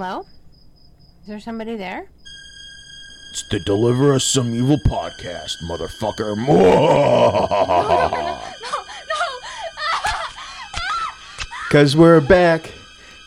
[0.00, 0.20] Hello?
[1.22, 2.08] Is there somebody there?
[3.32, 6.36] It's the Deliver Us Some Evil podcast, motherfucker.
[11.70, 12.70] Cause we're back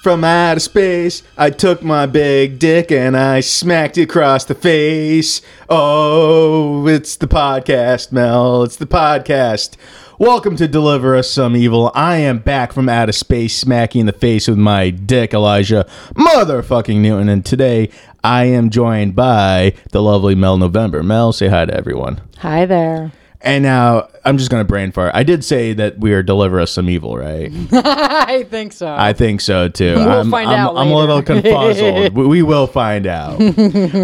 [0.02, 1.24] from outer space.
[1.38, 5.42] I took my big dick and I smacked it across the face.
[5.70, 8.64] Oh, it's the podcast, Mel.
[8.64, 9.76] It's the podcast.
[10.22, 11.92] Welcome to Deliver Us Some Evil.
[11.96, 16.98] I am back from outer space, smacking in the face with my dick, Elijah motherfucking
[16.98, 17.28] Newton.
[17.28, 17.90] And today
[18.24, 21.02] I am joined by the lovely Mel November.
[21.02, 22.22] Mel, say hi to everyone.
[22.38, 23.12] Hi there.
[23.44, 25.16] And now I'm just gonna brain fart.
[25.16, 27.52] I did say that we are deliver us some evil, right?
[27.72, 28.94] I think so.
[28.94, 29.96] I think so too.
[29.96, 31.42] We'll I'm, find I'm, out I'm a little later.
[31.42, 32.12] confuzzled.
[32.14, 33.40] we, we will find out.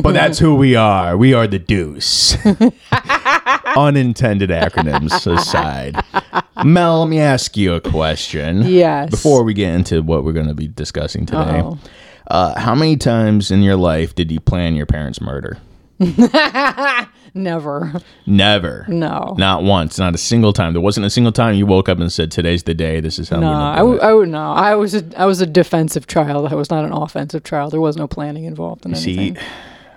[0.03, 1.15] but that's who we are.
[1.15, 2.35] We are the Deuce.
[3.75, 5.95] Unintended acronyms aside.
[6.65, 8.63] Mel, let me ask you a question.
[8.63, 9.11] Yes.
[9.11, 11.77] Before we get into what we're going to be discussing today, Uh-oh.
[12.27, 15.59] uh, how many times in your life did you plan your parents' murder?
[17.33, 17.93] Never.
[18.25, 18.85] Never.
[18.87, 19.35] No.
[19.37, 19.99] Not once.
[19.99, 20.73] Not a single time.
[20.73, 22.99] There wasn't a single time you woke up and said, "Today's the day.
[22.99, 24.51] This is how No, I, going to do w- it." I would no.
[24.51, 26.51] I was a I was a defensive child.
[26.51, 27.73] I was not an offensive child.
[27.73, 29.35] There was no planning involved in See,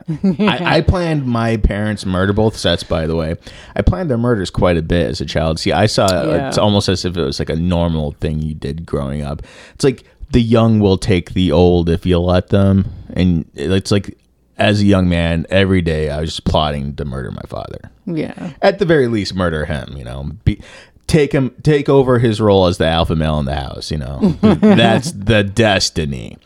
[0.09, 0.48] anything.
[0.48, 3.37] I, I planned my parents' murder, both sets, by the way.
[3.77, 5.61] I planned their murders quite a bit as a child.
[5.61, 6.48] See, I saw uh, Yeah.
[6.48, 9.42] it's almost as if it was like a normal thing you did growing up.
[9.75, 12.87] It's like the young will take the old if you let them.
[13.12, 14.19] And it's like,
[14.61, 17.91] as a young man, every day I was just plotting to murder my father.
[18.06, 18.53] Yeah.
[18.62, 20.30] At the very least, murder him, you know.
[20.44, 20.61] Be,
[21.06, 24.20] take him take over his role as the alpha male in the house you know
[24.42, 26.39] that's the destiny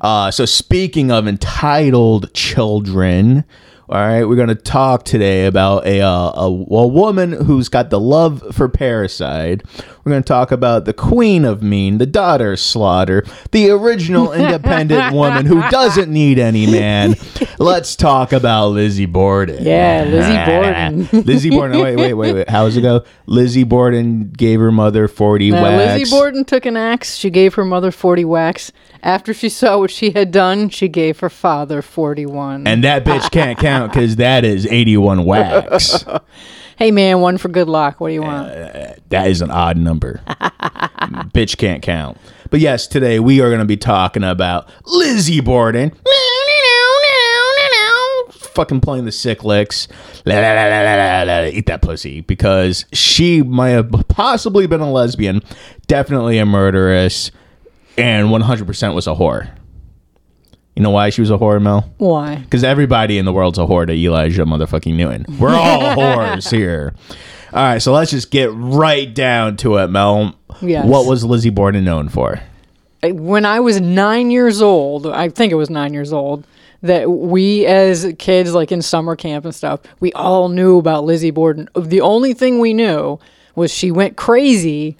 [0.00, 3.44] uh, so speaking of entitled children
[3.88, 7.90] all right we're going to talk today about a, uh, a, a woman who's got
[7.90, 9.62] the love for parasite
[10.08, 13.22] we're going to talk about the queen of mean the daughter of slaughter
[13.52, 17.14] the original independent woman who doesn't need any man
[17.58, 20.44] let's talk about lizzie borden Yeah, Lizzie
[21.10, 21.24] Borden.
[21.26, 25.52] lizzie borden wait wait wait wait how's it go lizzie borden gave her mother 40
[25.52, 27.16] Uh, whacks Lizzie Borden took an axe.
[27.16, 28.72] She gave her mother forty whacks.
[29.02, 32.66] After she saw what she had done, she gave her father forty-one.
[32.66, 36.04] and that bitch can't count because that is 81 whacks.
[36.78, 38.00] hey man, one for good luck.
[38.00, 38.48] What do you want?
[39.10, 40.20] That is an odd number.
[41.34, 42.18] bitch can't count.
[42.50, 45.90] But yes, today we are going to be talking about Lizzie Borden.
[48.30, 49.88] Fucking playing the sick licks.
[50.24, 52.20] La, la, la, la, la, la, la, Eat that pussy.
[52.22, 55.42] Because she might have possibly been a lesbian,
[55.86, 57.30] definitely a murderess,
[57.96, 59.50] and 100% was a whore.
[60.78, 61.92] You know why she was a whore, Mel?
[61.98, 62.36] Why?
[62.36, 65.26] Because everybody in the world's a whore to Elijah motherfucking Newton.
[65.36, 66.94] We're all whores here.
[67.52, 70.36] All right, so let's just get right down to it, Mel.
[70.62, 70.86] Yes.
[70.86, 72.40] What was Lizzie Borden known for?
[73.02, 76.46] when I was nine years old, I think it was nine years old,
[76.82, 81.32] that we as kids, like in summer camp and stuff, we all knew about Lizzie
[81.32, 81.68] Borden.
[81.74, 83.18] The only thing we knew
[83.56, 84.96] was she went crazy,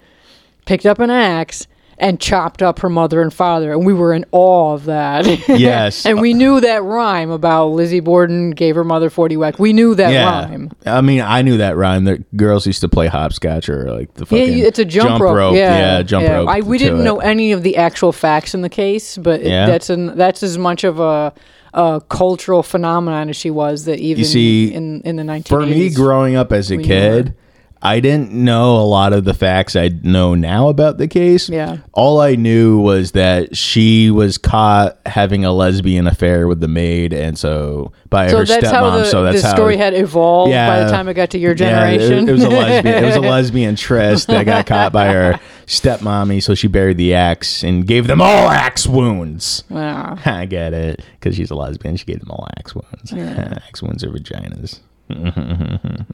[0.65, 1.67] picked up an axe,
[1.99, 3.71] and chopped up her mother and father.
[3.73, 5.25] And we were in awe of that.
[5.59, 6.05] Yes.
[6.05, 9.59] and we knew that rhyme about Lizzie Borden gave her mother 40 whack.
[9.59, 10.45] We knew that yeah.
[10.45, 10.71] rhyme.
[10.85, 12.05] I mean, I knew that rhyme.
[12.05, 15.21] That girls used to play hopscotch or like the Yeah, fucking you- it's a jump,
[15.21, 15.55] rope.
[15.55, 16.35] Yeah, jump yeah.
[16.37, 16.49] rope.
[16.49, 17.03] I, we didn't it.
[17.03, 20.57] know any of the actual facts in the case, but it- that's an that's as
[20.57, 21.33] much of a,
[21.73, 25.47] a cultural phenomenon as she was that even see, in in the 1980s.
[25.49, 27.33] For me, growing up as a kid,
[27.81, 31.47] I didn't know a lot of the facts I know now about the case.
[31.47, 31.77] Yeah.
[31.93, 37.13] All I knew was that she was caught having a lesbian affair with the maid,
[37.13, 38.71] and so by so her that's stepmom.
[38.71, 41.29] how the, so that's the how story had evolved yeah, by the time it got
[41.29, 42.27] to your Yeah, it- generation.
[42.27, 43.03] it, was a lesbian.
[43.03, 47.13] It was a lesbian tryst that got caught by her stepmommy, so she buried the
[47.13, 49.63] axe and gave them all axe wounds.
[49.69, 50.17] Wow.
[50.25, 51.95] I get it because she's a lesbian.
[51.95, 53.11] She gave them all axe wounds.
[53.13, 53.59] Yeah.
[53.67, 54.79] axe wounds are vaginas.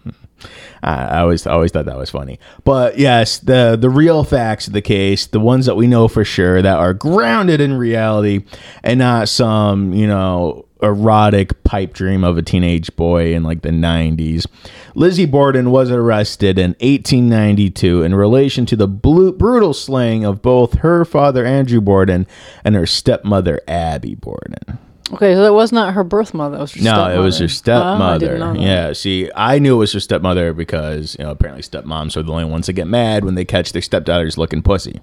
[0.83, 2.39] I I always always thought that was funny.
[2.63, 6.23] But yes, the the real facts of the case, the ones that we know for
[6.23, 8.45] sure that are grounded in reality
[8.83, 13.69] and not some, you know, erotic pipe dream of a teenage boy in like the
[13.69, 14.45] 90s.
[14.93, 20.75] Lizzie Borden was arrested in 1892 in relation to the blu- brutal slaying of both
[20.75, 22.27] her father Andrew Borden
[22.63, 24.77] and her stepmother Abby Borden.
[25.15, 26.57] Okay, so that was not her birth mother.
[26.57, 28.25] It was her No, it was her oh, stepmother.
[28.25, 28.59] Oh, stepmother.
[28.59, 28.61] that.
[28.61, 32.31] yeah, see, I knew it was her stepmother because you know apparently stepmoms are the
[32.31, 34.99] only ones that get mad when they catch their stepdaughters looking pussy.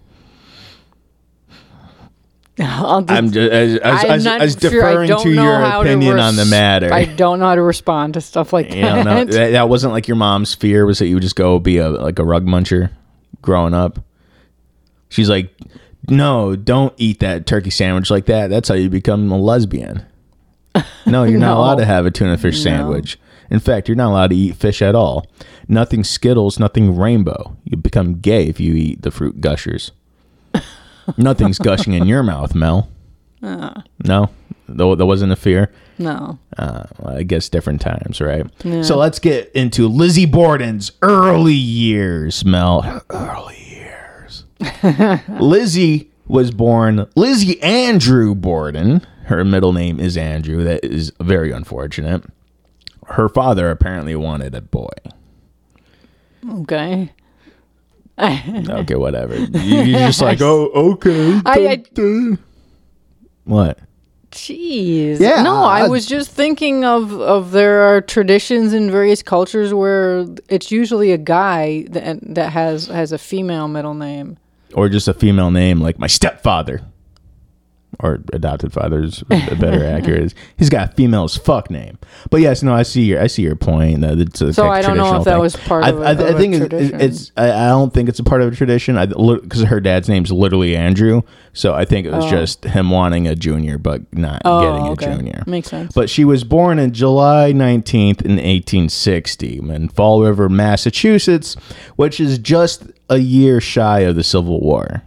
[2.61, 4.71] I'll just- I'm just as, as, I'm as, not as sure.
[4.71, 6.93] Deferring to your how to opinion on the matter.
[6.93, 8.77] I don't know how to respond to stuff like that.
[8.77, 11.59] you know that, that wasn't like your mom's fear was that you would just go
[11.59, 12.91] be a like a rug muncher
[13.41, 13.99] growing up.
[15.09, 15.55] She's like,
[16.09, 18.49] no, don't eat that turkey sandwich like that.
[18.51, 20.05] That's how you become a lesbian.
[21.07, 22.63] No, you're not allowed to have a tuna fish No.
[22.71, 23.19] sandwich.
[23.51, 25.27] In fact, you're not allowed to eat fish at all.
[25.69, 27.57] Nothing Skittles, nothing rainbow.
[27.65, 29.93] You become gay if you eat the fruit gushers.
[31.17, 32.89] Nothing's gushing in your mouth, Mel.
[33.43, 33.83] Uh.
[34.05, 34.31] No,
[34.69, 35.71] though that wasn't a fear.
[35.99, 36.39] No.
[36.57, 38.47] Uh, well, I guess different times, right?
[38.65, 38.83] Yeah.
[38.83, 43.03] So let's get into Lizzie Borden's early years, Mel.
[43.11, 43.62] Early years.
[45.41, 49.07] Lizzie was born Lizzie Andrew Borden.
[49.25, 50.65] Her middle name is Andrew.
[50.65, 52.25] That is very unfortunate.
[53.07, 54.89] Her father apparently wanted a boy.
[56.49, 57.13] Okay.
[58.19, 59.35] Okay, whatever.
[59.37, 61.41] You- You're just like, oh, okay.
[61.45, 62.37] I- I-
[63.45, 63.79] what?
[64.31, 65.19] Jeez.
[65.19, 69.75] Yeah, No, I I- was just thinking of of there are traditions in various cultures
[69.75, 74.39] where it's usually a guy that that has has a female middle name.
[74.75, 76.83] Or just a female name like my stepfather.
[78.01, 80.33] Or adopted fathers, a better accurate.
[80.57, 81.99] He's got a female as fuck name.
[82.31, 84.01] But yes, no, I see your I see your point.
[84.01, 85.41] That it's a So I don't know if that thing.
[85.41, 87.01] was part I, of I, I think it's, tradition.
[87.01, 88.97] it's I, I don't think it's a part of a tradition.
[88.97, 91.21] I because her dad's name's literally Andrew,
[91.53, 92.31] so I think it was Oh.
[92.31, 95.45] just him wanting a junior but not Oh, getting a junior.
[95.47, 95.93] Makes sense.
[95.93, 101.55] But she was born in July 19th in 1860 in Fall River, Massachusetts,
[101.97, 105.03] which is just a year shy of the Civil War.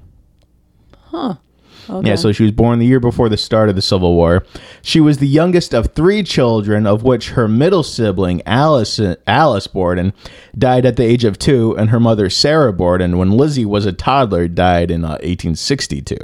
[1.90, 2.10] Okay.
[2.10, 4.46] Yeah, so she was born the year before the start of the Civil War.
[4.82, 10.14] She was the youngest of three children, of which her middle sibling, Alice, Alice Borden,
[10.58, 13.94] died at the age of two, and her mother, Sarah Borden, when Lizzie was a
[13.94, 16.18] toddler, died in uh, 1862.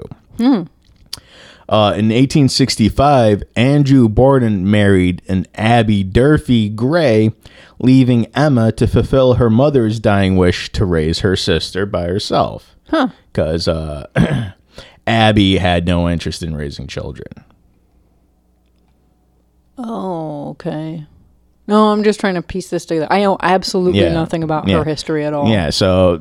[1.71, 7.31] Uh, in 1865, Andrew Borden married an Abby Durfee Gray,
[7.79, 12.75] leaving Emma to fulfill her mother's dying wish to raise her sister by herself.
[12.89, 13.09] Huh.
[13.31, 14.07] Because uh,
[15.11, 17.27] Abby had no interest in raising children.
[19.77, 21.05] Oh, okay.
[21.67, 23.07] No, I'm just trying to piece this together.
[23.09, 24.13] I know absolutely Yeah.
[24.13, 24.77] nothing about Yeah.
[24.77, 25.47] her history at all.
[25.49, 26.19] Yeah, so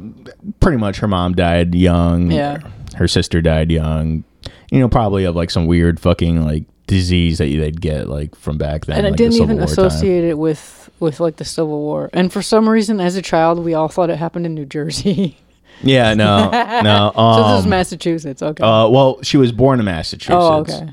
[0.60, 2.30] pretty much her mom died young.
[2.30, 2.58] Yeah.
[2.96, 4.24] Her sister died young.
[4.70, 8.58] You know, probably of like some weird fucking like disease that they'd get like from
[8.58, 8.98] back then.
[8.98, 9.86] and I like the didn't Civil even War time.
[9.86, 12.10] associate it with with like the Civil War.
[12.12, 15.36] And for some reason, as a child, we all thought it happened in New Jersey.
[15.82, 16.50] Yeah, no,
[16.82, 17.12] no.
[17.14, 18.42] so this is um, Massachusetts.
[18.42, 18.62] Okay.
[18.62, 20.36] Uh, well, she was born in Massachusetts.
[20.38, 20.90] oh, okay.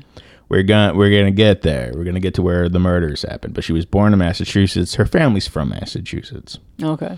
[0.48, 1.92] We're gonna we're gonna get there.
[1.94, 3.52] We're gonna get to where the murders happened.
[3.54, 4.94] But she was born in Massachusetts.
[4.94, 6.58] Her family's from Massachusetts.
[6.82, 7.16] Okay.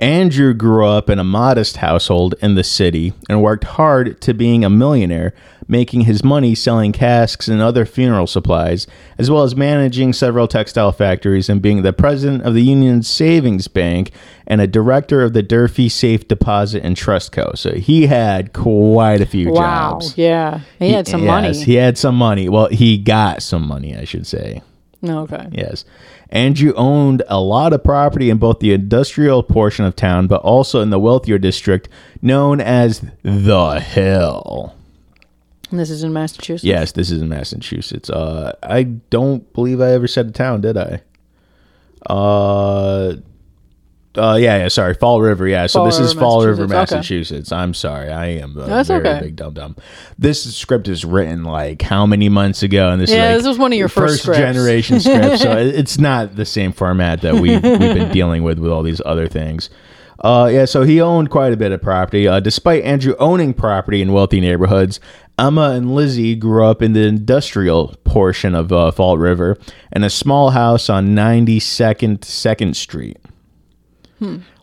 [0.00, 4.64] Andrew grew up in a modest household in the city and worked hard to being
[4.64, 5.34] a millionaire,
[5.68, 8.86] making his money selling casks and other funeral supplies,
[9.18, 13.68] as well as managing several textile factories and being the president of the Union Savings
[13.68, 14.10] Bank
[14.46, 17.52] and a director of the Durfee Safe Deposit and Trust Co.
[17.54, 19.92] So he had quite a few Wow.
[20.00, 20.16] jobs.
[20.16, 20.60] Yeah.
[20.78, 21.62] He, had some yes, money.
[21.62, 22.48] He had some money.
[22.48, 24.62] Well, he got some money, I should say.
[25.02, 25.48] No, okay.
[25.52, 25.84] Yes.
[26.28, 30.80] Andrew owned a lot of property in both the industrial portion of town, but also
[30.80, 31.88] in the wealthier district
[32.20, 34.74] known as the Hill.
[35.70, 36.64] And this is in Massachusetts.
[36.64, 38.10] Yes, this is in Massachusetts.
[38.10, 41.02] Uh, I don't believe I ever said a town, did I?
[42.06, 43.16] Uh,
[44.16, 44.68] uh, yeah, yeah.
[44.68, 45.46] Sorry, Fall River.
[45.46, 47.52] Yeah, so Fall this is River, Fall River, Massachusetts.
[47.52, 47.60] Okay.
[47.60, 49.20] I'm sorry, I am a That's very okay.
[49.26, 49.76] big dum dum.
[50.18, 53.46] This script is written like how many months ago, and this Yeah, is like this
[53.48, 54.38] was one of your first scripts.
[54.40, 55.42] generation scripts.
[55.42, 59.00] So it's not the same format that we've we've been dealing with with all these
[59.04, 59.70] other things.
[60.22, 62.28] Uh, yeah, so he owned quite a bit of property.
[62.28, 65.00] Uh, despite Andrew owning property in wealthy neighborhoods,
[65.38, 69.56] Emma and Lizzie grew up in the industrial portion of uh, Fall River
[69.92, 73.16] in a small house on 92nd Second Street.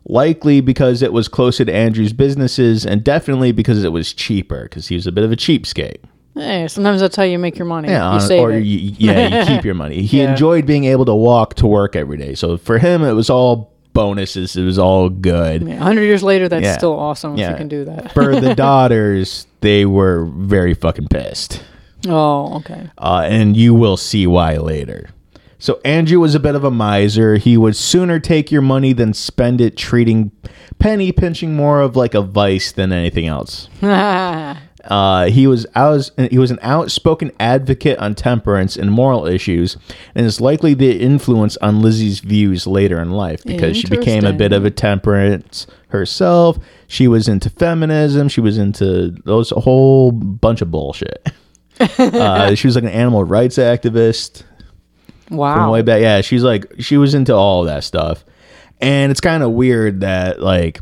[0.09, 4.87] Likely because it was closer to Andrew's businesses, and definitely because it was cheaper, because
[4.87, 5.97] he was a bit of a cheapskate.
[6.33, 7.89] Hey, sometimes that's how you make your money.
[7.89, 10.03] Yeah, you on- save or you, yeah, you keep your money.
[10.03, 10.31] He Yeah.
[10.31, 12.35] enjoyed being able to walk to work every day.
[12.35, 14.55] So for him, it was all bonuses.
[14.55, 15.63] It was all good.
[15.63, 16.77] Yeah, 100 years later, that's Yeah.
[16.77, 18.13] still awesome if you can do that.
[18.13, 21.63] For the daughters, they were very fucking pissed.
[22.07, 22.87] oh, okay.
[22.99, 25.09] Uh, and you will see why later.
[25.59, 27.37] So Andrew was a bit of a miser.
[27.37, 30.31] He would sooner take your money than spend it treating
[30.79, 33.69] penny pinching more of like a vice than anything else.
[34.87, 39.75] Uh, he was out, he was an outspoken advocate on temperance and moral issues,
[40.15, 44.31] and is likely the influence on Lizzie's views later in life because she became a
[44.31, 46.57] bit of a temperance herself.
[46.87, 48.29] She was into feminism.
[48.29, 51.27] She was into those a whole bunch of bullshit.
[51.79, 54.43] uh, she was like an animal rights activist
[55.27, 55.71] from wow.
[55.71, 56.01] way back.
[56.01, 58.23] Yeah, she's like she was into all that stuff,
[58.79, 60.79] and it's kind of weird that like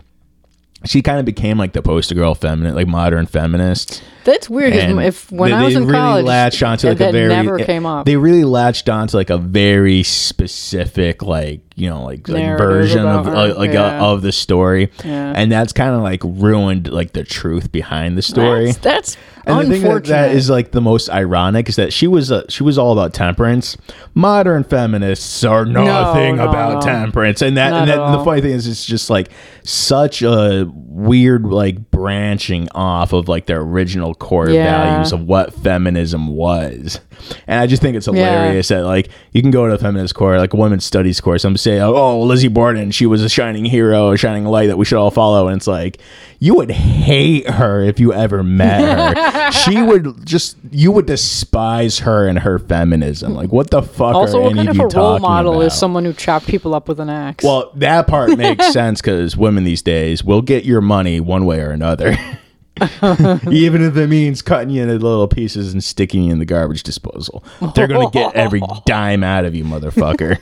[0.86, 4.04] she kind of became like the poster girl feminine, like modern feminist.
[4.24, 4.74] That's weird.
[4.74, 7.60] If when they, I was they in really college, latched onto like a very never
[7.60, 8.06] came up.
[8.06, 13.26] They really latched onto like a very specific like you know like, like version of
[13.26, 14.02] her, uh, like yeah.
[14.02, 15.34] uh, of the story, Yeah.
[15.36, 18.66] and that's kind of like ruined like the truth behind the story.
[18.66, 22.08] That's, that's And the thing that, that is like the most ironic is that she
[22.08, 23.78] was uh, she was all about temperance.
[24.14, 26.80] Modern feminists are nothing no, about no.
[26.82, 29.30] temperance, and that Not and at that, the funny thing is, it's just like
[29.64, 34.64] such a weird like branching off of like their original core Yeah.
[34.94, 37.00] values of what feminism was.
[37.48, 38.14] And I just think it's Yeah.
[38.14, 41.44] hilarious that like you can go to a feminist core, like a women's studies course,
[41.46, 44.86] and say, "Oh, Lizzie Borden, she was a shining hero, a shining light that we
[44.86, 46.00] should all follow." And it's like
[46.46, 49.52] you would hate her if you ever met her.
[49.52, 53.34] she would just you would despise her and her feminism.
[53.34, 55.66] Like what the fuck also, are what any kind of of a role model about?
[55.66, 57.44] is someone who chopped people up with an axe?
[57.44, 61.62] Well, that part makes sense because women these days will get your money one way
[61.62, 62.12] or another.
[63.50, 66.84] Even if it means cutting you into little pieces and sticking you in the garbage
[66.84, 67.44] disposal.
[67.74, 70.38] They're going to get every dime out of you, motherfucker.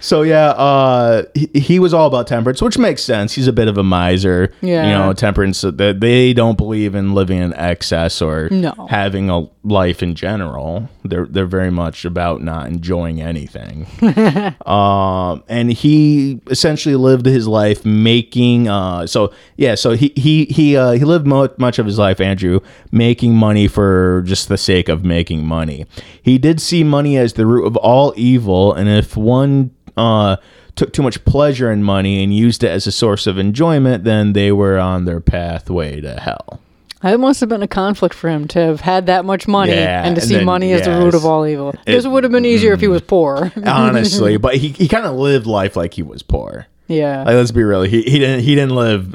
[0.00, 3.34] So, yeah, uh, he, he was all about temperance, which makes sense.
[3.34, 4.52] He's a bit of a miser.
[4.60, 4.86] Yeah.
[4.86, 8.72] You know, temperance, uh, they, they don't believe in living in excess or No.
[8.90, 10.88] having a life in general.
[11.04, 13.86] They're, they're very much about not enjoying anything.
[14.68, 18.68] Um, and he essentially lived his life making.
[18.68, 22.20] Uh, so yeah, so he he he uh, he lived mo- much of his life,
[22.20, 22.60] Andrew,
[22.92, 25.86] making money for just the sake of making money.
[26.22, 30.36] He did see money as the root of all evil, and if one uh,
[30.76, 34.32] took too much pleasure in money and used it as a source of enjoyment, then
[34.32, 36.60] they were on their pathway to hell.
[37.02, 40.04] it must have been a conflict for him to have had that much money Yeah,
[40.04, 41.72] and to and see then- money as the root of all evil.
[41.84, 43.52] Because it, would have been easier if he was poor.
[43.64, 46.66] Honestly, but he, he kind of lived life like he was poor.
[46.88, 47.18] Yeah.
[47.18, 47.82] Like, let's be real.
[47.82, 49.14] He, he didn't he didn't live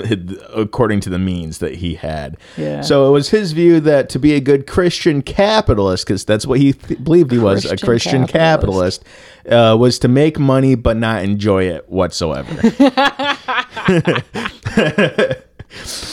[0.53, 2.37] according to the means that he had.
[2.55, 2.81] Yeah.
[2.81, 6.59] So it was his view that to be a good Christian capitalist, because that's what
[6.59, 9.03] he th- believed he was, a Christian Christian capitalist,
[9.49, 12.53] uh, was to make money but not enjoy it whatsoever.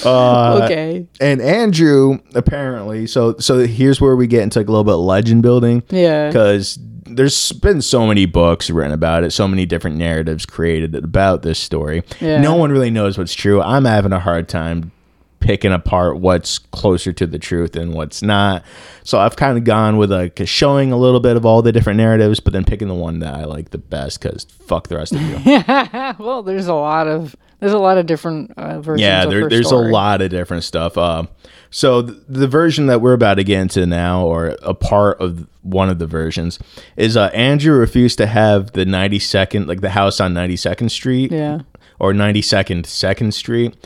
[0.04, 1.06] Uh, okay.
[1.20, 5.00] and Andrew apparently, so so here's where we get into like a little bit of
[5.00, 5.82] legend building.
[5.90, 6.28] Yeah.
[6.28, 11.42] Because there's been so many books written about it, so many different narratives created about
[11.42, 12.02] this story.
[12.20, 12.40] Yeah.
[12.40, 13.60] No one really knows what's true.
[13.60, 14.92] I'm having a hard time
[15.40, 18.62] picking apart what's closer to the truth and what's not.
[19.04, 21.96] So I've kind of gone with like showing a little bit of all the different
[21.96, 25.12] narratives, but then picking the one that I like the best because fuck the rest
[25.12, 25.40] of you.
[26.24, 29.02] well, there's a lot of there's a lot of different uh, versions.
[29.02, 29.88] yeah, there, her there's story.
[29.88, 30.98] a lot of different stuff.
[30.98, 31.24] Uh,
[31.70, 35.46] so th- the version that we're about to get into now, or a part of
[35.62, 36.58] one of the versions,
[36.96, 41.60] is uh, Andrew refused to have the 92nd, like the house on 92nd Street, Yeah.
[42.00, 43.76] or 92nd Second Street,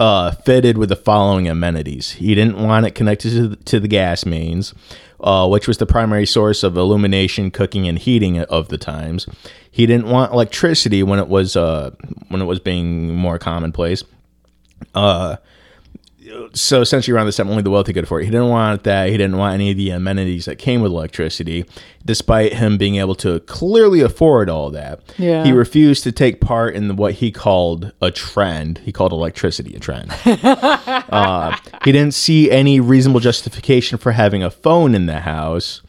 [0.00, 2.12] uh, fitted with the following amenities.
[2.12, 4.74] He didn't want it connected to the, to the gas mains,
[5.20, 9.26] uh, which was the primary source of illumination, cooking, and heating of the times.
[9.70, 11.90] He didn't want electricity when it was uh,
[12.28, 14.04] when it was being more commonplace.
[14.94, 15.36] Uh,
[16.54, 18.26] so essentially around this time only the wealthy could afford it.
[18.26, 19.08] He didn't want that.
[19.08, 21.64] He didn't want any of the amenities that came with electricity,
[22.04, 25.00] despite him being able to clearly afford all that.
[25.18, 25.44] Yeah.
[25.44, 28.78] He refused to take part in what he called a trend.
[28.78, 30.12] He called electricity a trend.
[30.24, 35.82] uh, he didn't see any reasonable justification for having a phone in the house.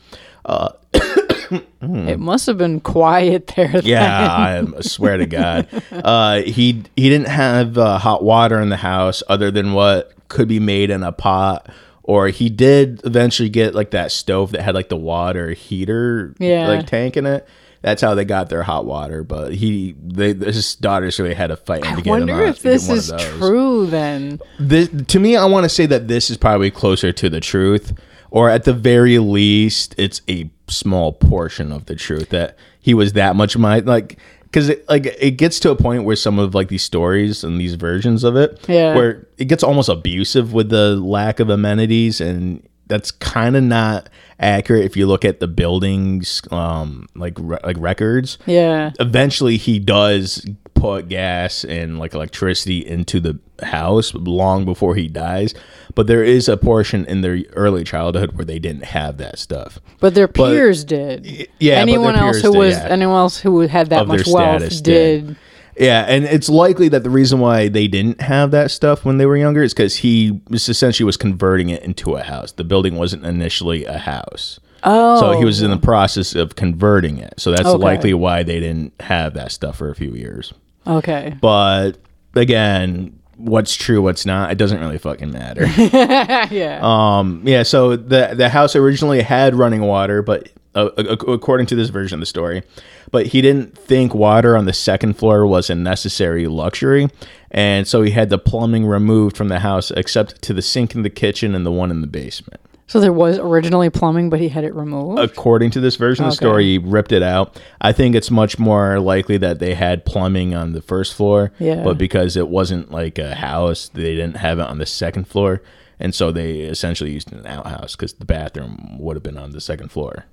[1.81, 3.67] It must have been quiet there.
[3.67, 3.81] then.
[3.85, 5.67] Yeah, I swear to God.
[5.91, 10.47] Uh, he he didn't have uh, hot water in the house other than what could
[10.49, 11.69] be made in a pot.
[12.05, 16.67] Or he did eventually get like that stove that had like the water heater Yeah.
[16.67, 17.47] like tank in it.
[17.81, 19.23] That's how they got their hot water.
[19.23, 23.11] But he, they, his daughters really had to fight I to wonder if this is
[23.37, 24.39] true then.
[24.59, 27.93] This, to me, I want to say that this is probably closer to the truth,
[28.31, 33.13] or at the very least, it's a small portion of the truth that he was
[33.13, 34.17] that much my like
[34.53, 37.59] because it like it gets to a point where some of like these stories and
[37.59, 38.93] these versions of it, Yeah.
[38.95, 42.61] where it gets almost abusive with the lack of amenities and.
[42.87, 47.77] That's kind of not accurate if you look at the buildings, um, like re- like
[47.79, 48.91] records Yeah.
[48.99, 50.45] eventually he does
[50.83, 55.53] put gas and like electricity into the house long before he dies
[55.95, 59.79] but there is a portion in their early childhood where they didn't have that stuff
[59.99, 61.25] But their peers did.
[61.59, 62.87] yeah, but Anyone else who did, was yeah.
[62.89, 65.27] anyone else who had that Of much wealth did.
[65.27, 65.35] did.
[65.77, 69.25] yeah and it's likely that the reason why they didn't have that stuff when they
[69.25, 72.95] were younger is because he was essentially was converting it into a house the building
[72.95, 75.19] wasn't initially a house Oh.
[75.21, 75.79] so he was in the oh.
[75.79, 77.81] process of converting it so that's Okay.
[77.83, 80.53] likely why they didn't have that stuff for a few years
[80.85, 81.35] Okay.
[81.41, 81.93] but
[82.35, 85.65] again, what's true, what's not, it doesn't really fucking matter.
[86.53, 86.79] yeah.
[86.81, 91.89] Um, yeah, so the the house originally had running water, but uh, according to this
[91.89, 92.63] version of the story,
[93.11, 97.09] but he didn't think water on the second floor was a necessary luxury,
[97.51, 101.03] and so he had the plumbing removed from the house except to the sink in
[101.03, 102.59] the kitchen and the one in the basement.
[102.87, 105.19] So there was originally plumbing, but he had it removed.
[105.19, 106.45] According to this version of the Okay.
[106.45, 107.59] story, he ripped it out.
[107.81, 111.83] I think it's much more likely that they had plumbing on the first floor, Yeah.
[111.83, 115.61] but because it wasn't like a house, they didn't have it on the second floor,
[115.99, 119.61] and so they essentially used an outhouse because the bathroom would have been on the
[119.61, 120.25] second floor.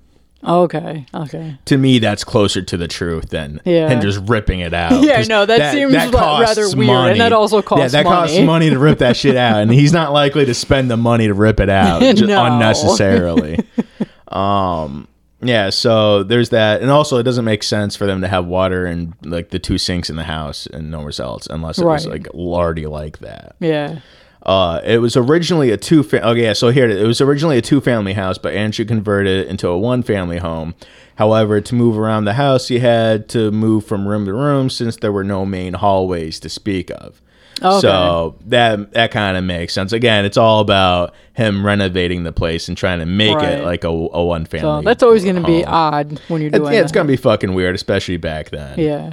[0.43, 1.05] Okay.
[1.13, 1.57] Okay.
[1.65, 3.99] To me, that's closer to the truth than Yeah.
[3.99, 5.03] just ripping it out.
[5.03, 7.81] Yeah, no, that seems ra- costs rather weird, and that also costs money.
[7.83, 8.45] Yeah, that costs money.
[8.47, 11.33] money to rip that shit out, and he's not likely to spend the money to
[11.33, 12.45] rip it out No.
[12.45, 13.59] unnecessarily.
[14.27, 15.07] um,
[15.43, 18.85] yeah, so there's that, and also it doesn't make sense for them to have water
[18.85, 22.27] in like the two sinks in the house and nowhere else, unless it was like
[22.29, 23.55] already like that.
[23.59, 23.99] Yeah.
[24.43, 26.01] Uh, it was originally a two.
[26.03, 26.53] Fa- okay, yeah.
[26.53, 27.01] So here it is.
[27.01, 30.73] It was originally a two-family house, but Andrew converted it into a one-family home.
[31.15, 34.95] However, to move around the house, he had to move from room to room since
[34.97, 37.21] there were no main hallways to speak of.
[37.61, 37.81] Okay.
[37.81, 39.93] So that that kind of makes sense.
[39.93, 43.59] Again, it's all about him renovating the place and trying to make Right.
[43.59, 44.61] it like a, a one-family.
[44.61, 46.73] So that's always going to be odd when you're It's- doing.
[46.73, 48.79] yeah, it's gonna be fucking weird, especially back then.
[48.79, 49.11] Yeah.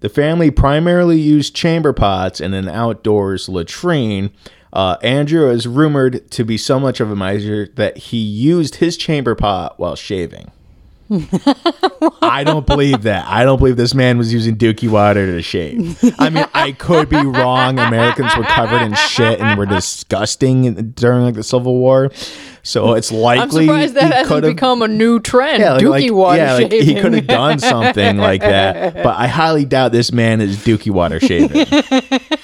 [0.00, 4.30] The family primarily used chamber pots and an outdoors latrine.
[4.76, 8.98] Uh, Andrew is rumored to be so much of a miser that he used his
[8.98, 10.50] chamber pot while shaving.
[12.20, 13.24] I don't believe that.
[13.26, 15.98] I don't believe this man was using dookie water to shave.
[16.18, 17.78] I mean, I could be wrong.
[17.78, 22.10] Americans were covered in shit and were disgusting during like the Civil War,
[22.62, 25.60] so it's I'm likely surprised that hasn't could've- become a new trend.
[25.62, 29.16] yeah, like, Dookie like- water yeah, like he could have done something like that, but
[29.16, 31.66] I highly doubt this man is Dookie water shaving.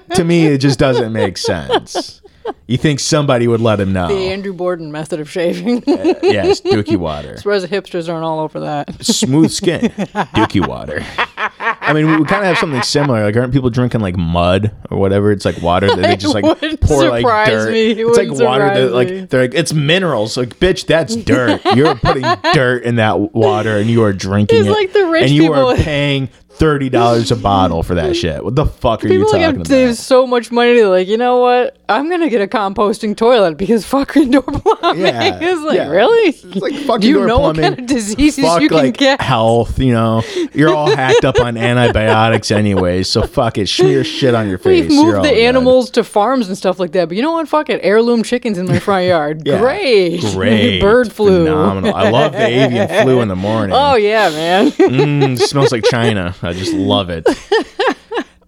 [0.14, 2.20] to me, it just doesn't make sense.
[2.66, 4.08] You think somebody would let him know?
[4.08, 5.78] the Andrew Borden method of shaving.
[5.86, 9.04] Uh, yes, Dookie water, Whereas the hipsters aren't all over that.
[9.04, 11.04] smooth skin, Dookie water.
[11.36, 13.22] I mean, we, we kind of have something similar.
[13.24, 15.30] Like, aren't people drinking like mud or whatever?
[15.30, 16.44] It's like water that they just like
[16.80, 17.70] pour like dirt.
[17.72, 17.90] me.
[17.92, 20.36] It It's like water that like they're like it's minerals.
[20.36, 21.60] Like, bitch, that's dirt.
[21.76, 22.24] You're putting
[22.54, 24.72] dirt in that water and you are drinking It's it.
[24.72, 28.44] like the rich and you are paying thirty dollars a bottle for that shit.
[28.44, 29.96] What the fuck are you People like talking have saved about?
[29.96, 30.74] so much money.
[30.74, 31.76] They're like, you know what?
[31.88, 35.04] I'm gonna get a composting toilet because fuck indoor plumbing.
[35.04, 35.88] Yeah, it's like yeah.
[35.88, 36.28] really.
[36.30, 37.76] It's like fucking Do you indoor know what plumbing.
[37.76, 39.20] kind of diseases Fuck you can like get?
[39.20, 40.22] health, you know.
[40.54, 41.56] You're all hacked up on
[41.92, 43.68] antibiotics anyway, so fuck it.
[43.68, 44.88] Smear shit on your face.
[44.88, 47.48] We've moved the animals to farms and stuff like that, but you know what?
[47.48, 47.80] Fuck it.
[47.82, 49.42] Heirloom chickens in my front yard.
[49.46, 49.58] Yeah.
[49.58, 50.20] Great.
[50.32, 50.80] Great.
[50.80, 51.46] Bird flu.
[51.46, 51.94] Phenomenal.
[51.94, 53.74] I love the avian flu in the morning.
[53.76, 54.70] Oh yeah, man.
[54.70, 56.34] Mm, smells like China.
[56.42, 57.26] I just love it.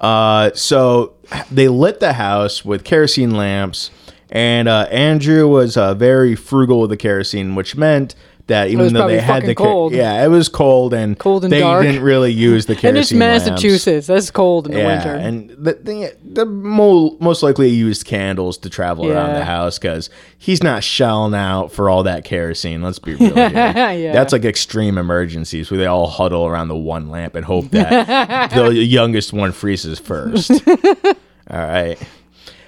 [0.05, 1.15] Uh, so
[1.51, 3.91] they lit the house with kerosene lamps,
[4.31, 8.15] and uh, Andrew was uh, very frugal with the kerosene, which meant
[8.47, 9.95] that even though they had the cold.
[9.95, 11.83] yeah, it was cold and Cold and they dark.
[11.85, 13.21] didn't really use the kerosene.
[13.23, 13.47] and it's.
[13.49, 14.07] Massachusetts.
[14.07, 15.15] That's cold in the Yeah, winter.
[15.15, 19.39] and the thing, the mo- most likely used candles to travel around Yeah.
[19.39, 22.83] the house because he's not shelling out for all that kerosene.
[22.83, 23.49] Let's be real here.
[23.95, 24.13] Yeah.
[24.13, 28.51] That's like extreme emergencies where they all huddle around the one lamp and hope that
[28.55, 30.51] the youngest one freezes first.
[30.51, 31.15] all
[31.51, 31.97] right.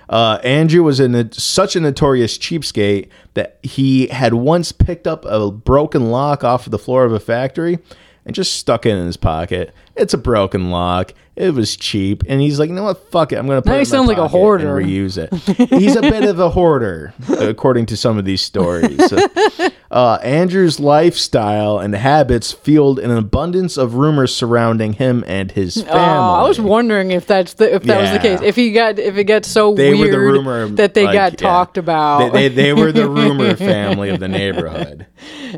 [0.09, 5.25] Uh, Andrew was in a, such a notorious cheapskate that he had once picked up
[5.25, 7.79] a broken lock off of the floor of a factory
[8.25, 9.73] and just stuck it in his pocket.
[9.95, 11.13] It's a broken lock.
[11.37, 13.11] It was cheap, and he's like, "You know what?
[13.11, 13.37] Fuck it.
[13.37, 14.79] I'm gonna put Now it in my like a hoarder.
[14.79, 15.33] and reuse it."
[15.71, 18.99] he's a bit of a hoarder, according to some of these stories.
[19.97, 25.91] Uh, Andrew's lifestyle and habits fueled an abundance of rumors surrounding him and his family.
[25.91, 28.43] Oh, I was wondering if that's the if that was the case.
[28.43, 31.33] If he got if it got so they weird the rumor that they like, got
[31.33, 31.49] yeah.
[31.49, 32.35] talked about.
[32.35, 35.07] They, they, they were the rumor family of the neighborhood.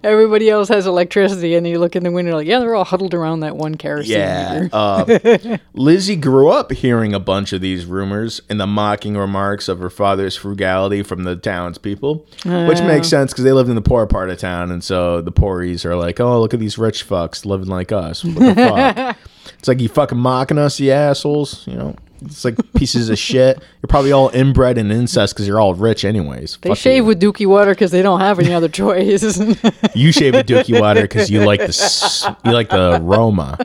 [0.05, 3.15] Everybody else has electricity, and you look in the window like, yeah, they're all huddled
[3.15, 4.13] around that one kerosene.
[4.13, 4.69] Yeah.
[4.73, 9.81] Uh, Lizzie grew up hearing a bunch of these rumors and the mocking remarks of
[9.81, 14.07] her father's frugality from the townspeople, which makes sense because they lived in the poor
[14.07, 17.45] part of town, and so the poories are like, "Oh, look at these rich fucks
[17.45, 19.17] living like us." What the fuck?
[19.59, 21.67] It's like you fucking mocking us, you assholes.
[21.67, 23.57] You know, it's like pieces of shit.
[23.59, 26.59] You're probably all inbred and incest because you're all rich, anyways.
[26.61, 27.05] They Fuck shave you.
[27.07, 29.41] with Dookie water because they don't have any other choice.
[29.97, 33.59] You shave with Dookie water because you like the s- you like the aroma.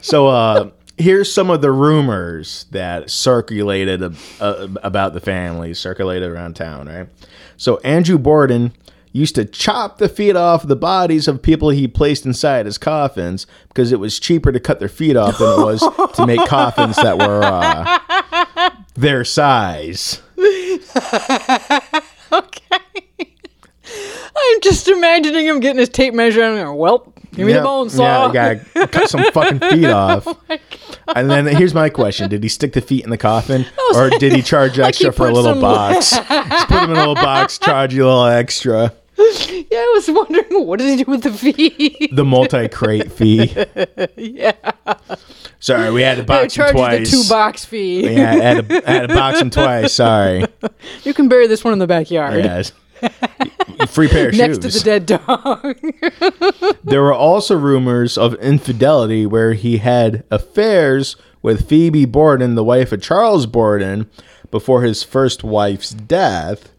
[0.00, 4.02] so uh, here's some of the rumors that circulated
[4.40, 6.86] uh, about the family, circulated around town.
[6.88, 7.08] Right.
[7.56, 8.72] So Andrew Borden
[9.12, 13.46] used to chop the feet off the bodies of people he placed inside his coffins
[13.68, 15.80] because it was cheaper to cut their feet off than it was
[16.14, 20.22] to make coffins that were uh, their size.
[22.32, 22.78] Okay.
[24.34, 27.64] I'm just imagining him getting his tape measure and going, well, give me Yeah, the
[27.64, 28.32] bone saw.
[28.32, 30.26] Yeah, gotta cut some fucking feet oh off.
[31.14, 34.32] and then here's my question: Did he stick the feet in the coffin, or did
[34.32, 36.10] he charge extra he for a little box?
[36.10, 38.92] Just put him in a little box, charge you a little extra.
[39.18, 42.10] Yeah, I was wondering, what does he do with the feet?
[42.14, 43.54] The multi crate fee.
[44.16, 44.52] yeah.
[45.60, 47.10] Sorry, we had to box him charge you the twice.
[47.10, 48.10] two box fee.
[48.14, 49.92] Yeah, I had to, I had to box him twice.
[49.94, 50.44] Sorry.
[51.04, 52.42] You can bury this one in the backyard.
[52.44, 52.72] Yes.
[53.88, 54.74] Free pair of Next shoes.
[54.74, 56.74] to the dead dog.
[56.84, 62.92] There were also rumors of infidelity where he had affairs with Phoebe Borden, the wife
[62.92, 64.10] of Charles Borden,
[64.50, 66.70] before his first wife's death.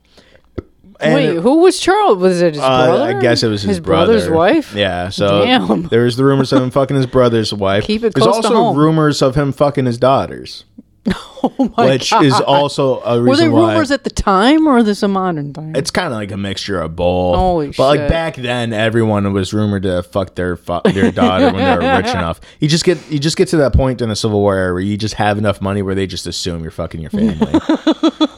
[1.00, 2.18] And Wait, who was Charles?
[2.20, 3.18] Was it his uh, brother?
[3.18, 4.74] I guess it was his, his brother's wife.
[4.74, 5.88] Yeah, so Damn.
[5.88, 7.84] there was the rumors of him fucking his brother's wife.
[7.86, 8.78] Keep it There's close to also home.
[8.78, 10.64] rumors of him fucking his daughters,
[11.46, 12.24] Oh my which god!
[12.24, 13.72] is also a reason Were they why.
[13.74, 15.76] rumors at the time, or is this a modern time?
[15.76, 17.36] It's kind of like a mixture of both.
[17.36, 21.58] Holy but like back then, everyone was rumored to fuck their fu- their daughter when
[21.58, 22.40] they were rich enough.
[22.62, 24.82] You just get you just get to that point in the Civil War era where
[24.82, 27.52] you just have enough money where they just assume you're fucking your family.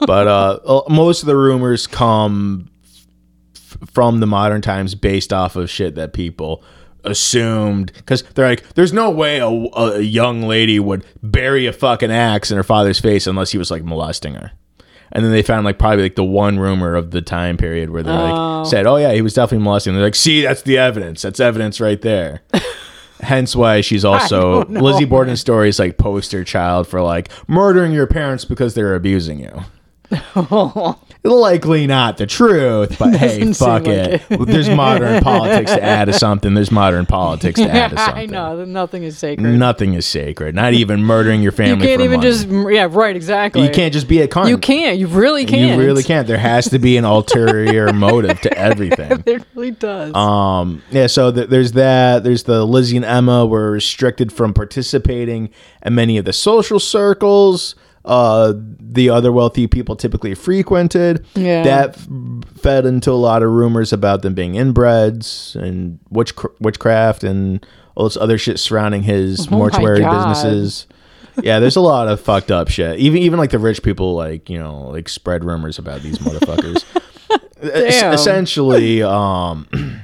[0.07, 2.71] but uh, uh, most of the rumors come
[3.55, 6.63] f- from the modern times based off of shit that people
[7.05, 12.11] assumed because they're like there's no way a, a young lady would bury a fucking
[12.11, 14.51] axe in her father's face unless he was like molesting her.
[15.11, 18.03] And then they found like probably like the one rumor of the time period where
[18.03, 21.21] they like said oh yeah he was definitely molesting they're like see that's the evidence.
[21.21, 22.41] That's evidence right there.
[23.21, 28.07] Hence why she's also lizzie borden's story is like poster child for like murdering your
[28.07, 29.63] parents because they're abusing you
[31.25, 34.21] likely not the truth, but hey, fuck like it.
[34.29, 36.53] There's modern politics to add to something.
[36.53, 38.17] There's modern politics to add to something.
[38.17, 39.45] I know nothing is sacred.
[39.45, 40.55] Nothing is sacred.
[40.55, 41.83] Not even murdering your family.
[41.83, 42.29] you can't even money.
[42.31, 43.63] just yeah right exactly.
[43.63, 44.49] You can't just be a cunt.
[44.49, 44.97] You can't.
[44.97, 45.79] You really can't.
[45.79, 46.27] You really can't.
[46.27, 49.23] There has to be an ulterior motive to everything.
[49.25, 50.13] It really does.
[50.13, 52.23] Um, yeah, so th- there's that.
[52.23, 55.49] There's the Lizzie and Emma were restricted from participating
[55.83, 57.75] in many of the social circles.
[58.05, 61.25] Uh, the other wealthy people typically frequented.
[61.35, 61.63] Yeah.
[61.63, 62.07] That f-
[62.61, 67.65] fed into a lot of rumors about them being inbreds and witch witchcraft and
[67.95, 70.87] all this other shit surrounding his Oh mortuary businesses.
[71.41, 72.99] Yeah, there's a lot of fucked up shit.
[72.99, 76.83] Even even like the rich people, like you know, like spread rumors about these motherfuckers.
[77.61, 79.67] Es- essentially, um,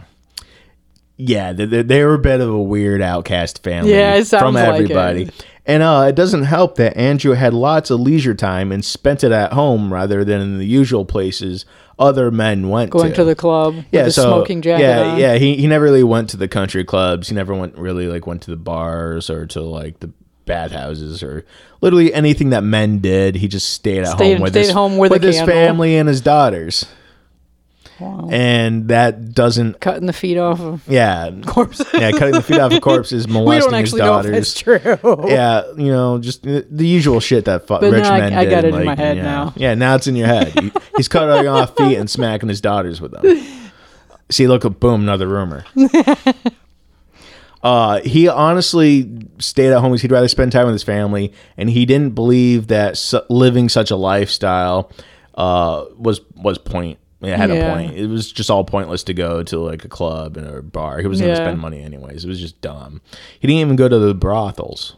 [1.17, 5.23] yeah, they, they, were a bit of a weird outcast family Yeah, from like everybody.
[5.23, 5.45] it.
[5.65, 9.31] And uh, it doesn't help that Andrew had lots of leisure time and spent it
[9.31, 11.65] at home rather than in the usual places
[11.99, 13.75] other men went Going to the club.
[13.91, 14.81] yeah, so smoking jacket.
[14.83, 15.19] yeah, on.
[15.19, 15.35] yeah.
[15.35, 17.29] He he never really went to the country clubs.
[17.29, 20.11] He never went really like went to the bars or to like the
[20.47, 21.45] bathhouses or
[21.81, 23.35] literally anything that men did.
[23.35, 26.21] He just stayed at Stayed- home with stayed his home with his family and his
[26.21, 26.85] daughters.
[28.01, 28.27] Wow.
[28.31, 31.85] And that doesn't, Cutting the feet off of yeah, corpses.
[31.93, 34.53] yeah, cutting the feet off of corpses, molesting his if that's daughters.
[34.55, 35.25] true.
[35.29, 38.33] Yeah, you know, just the the usual shit that fu- But rich now I- men
[38.33, 38.49] I did.
[38.51, 39.23] got it in my head yeah.
[39.23, 39.53] now.
[39.55, 40.47] Yeah, now it's in your head.
[40.59, 43.23] He- he's cutting off feet and smacking his daughters with them.
[44.29, 45.65] See, look, boom, another rumor.
[47.63, 51.69] uh, he honestly stayed at home because he'd rather spend time with his family, and
[51.69, 54.91] he didn't believe that su- living such a lifestyle
[55.35, 56.97] uh, was was point.
[57.21, 57.55] It had Yeah.
[57.55, 57.95] a point.
[57.95, 60.99] It was just all pointless to go to like a club and a bar.
[60.99, 61.45] He was going to Yeah.
[61.47, 62.25] spend money anyways.
[62.25, 63.01] It was just dumb.
[63.39, 64.95] He didn't even go to the brothels.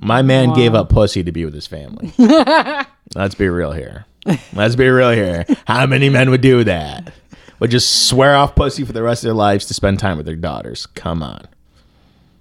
[0.00, 2.12] My man gave up pussy to be with his family.
[3.14, 4.04] Let's be real here.
[4.52, 5.46] Let's be real here.
[5.66, 7.12] How many men would do that?
[7.58, 10.26] Would just swear off pussy for the rest of their lives to spend time with
[10.26, 10.86] their daughters?
[10.86, 11.46] Come on.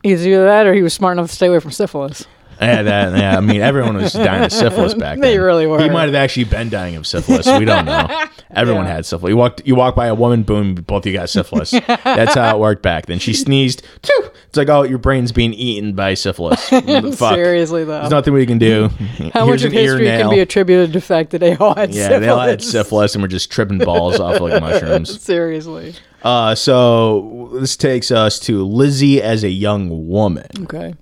[0.04, 2.26] Either that or he was smart enough to stay away from syphilis.
[2.60, 5.22] Yeah, that, yeah, I mean, everyone was dying of syphilis back then.
[5.22, 5.82] They really were.
[5.82, 7.46] He might have actually been dying of syphilis.
[7.48, 8.08] We don't know.
[8.52, 8.94] Everyone Yeah.
[8.94, 9.30] had syphilis.
[9.32, 11.72] You walked, you walk by a woman, boom, both of you got syphilis.
[11.72, 13.20] That's how it worked back then.
[13.20, 13.84] She sneezed.
[14.04, 14.32] Phew.
[14.48, 16.68] It's like, oh, your brain's being eaten by syphilis.
[16.70, 17.36] Fuck?
[17.36, 18.00] Seriously though.
[18.00, 18.88] There's nothing we can do.
[19.34, 21.94] How Here's much of history can be attributed to the fact that they all had
[21.94, 22.22] Yeah, syphilis?
[22.22, 25.22] they all had syphilis and were just tripping balls off like mushrooms.
[25.22, 25.94] Seriously.
[26.24, 30.48] Uh, so this takes us to Lizzie as a young woman.
[30.62, 30.96] Okay.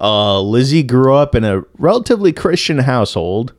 [0.00, 3.52] Uh, Lizzie grew up in a relatively Christian household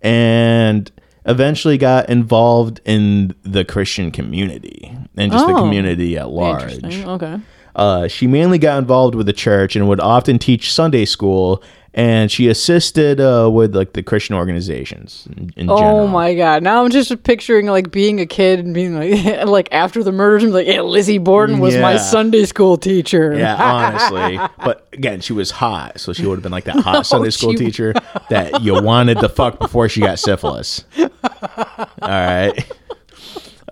[0.00, 0.90] and
[1.26, 5.58] eventually got involved in the Christian community and just the Oh.
[5.58, 6.72] community at large.
[6.74, 7.08] Interesting.
[7.08, 7.36] Okay.
[7.76, 11.62] Uh, she mainly got involved with the church and would often teach Sunday school
[11.94, 16.08] and she assisted uh, with like the Christian organizations in, in Oh general.
[16.08, 16.62] my god!
[16.62, 20.44] Now I'm just picturing like being a kid and being like, like after the murders,
[20.44, 23.34] I'm like, yeah, Lizzie Borden was my Sunday school teacher.
[23.36, 24.38] Yeah, honestly.
[24.64, 27.52] But again, she was hot, so she would have been like that hot Sunday school
[27.52, 27.92] she teacher
[28.30, 30.84] that you wanted to fuck before she got syphilis.
[30.98, 32.72] All right.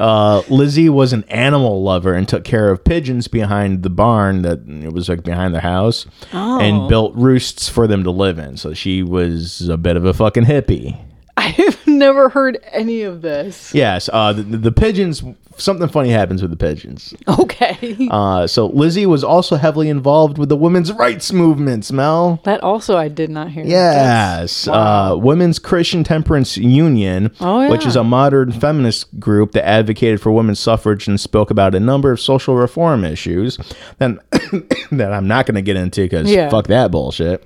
[0.00, 4.60] Uh, Lizzie was an animal lover and took care of pigeons behind the barn that
[4.66, 8.56] it was like behind the house and built roosts for them to live in.
[8.56, 10.98] So she was a bit of a fucking hippie.
[11.58, 13.72] I've never heard any of this.
[13.74, 15.22] Yes, uh, the, the pigeons.
[15.56, 17.12] Something funny happens with the pigeons.
[17.28, 17.96] Okay.
[18.10, 21.92] Uh, so Lizzie was also heavily involved with the women's rights movements.
[21.92, 22.40] Mel.
[22.44, 23.64] that also I did not hear.
[23.64, 30.20] Yes, uh, Women's Christian Temperance Union, Oh, which is a modern feminist group that advocated
[30.20, 33.58] for women's suffrage and spoke about a number of social reform issues
[33.98, 34.18] that,
[34.92, 36.48] that I'm not going to get into because Yeah.
[36.50, 37.44] fuck that bullshit.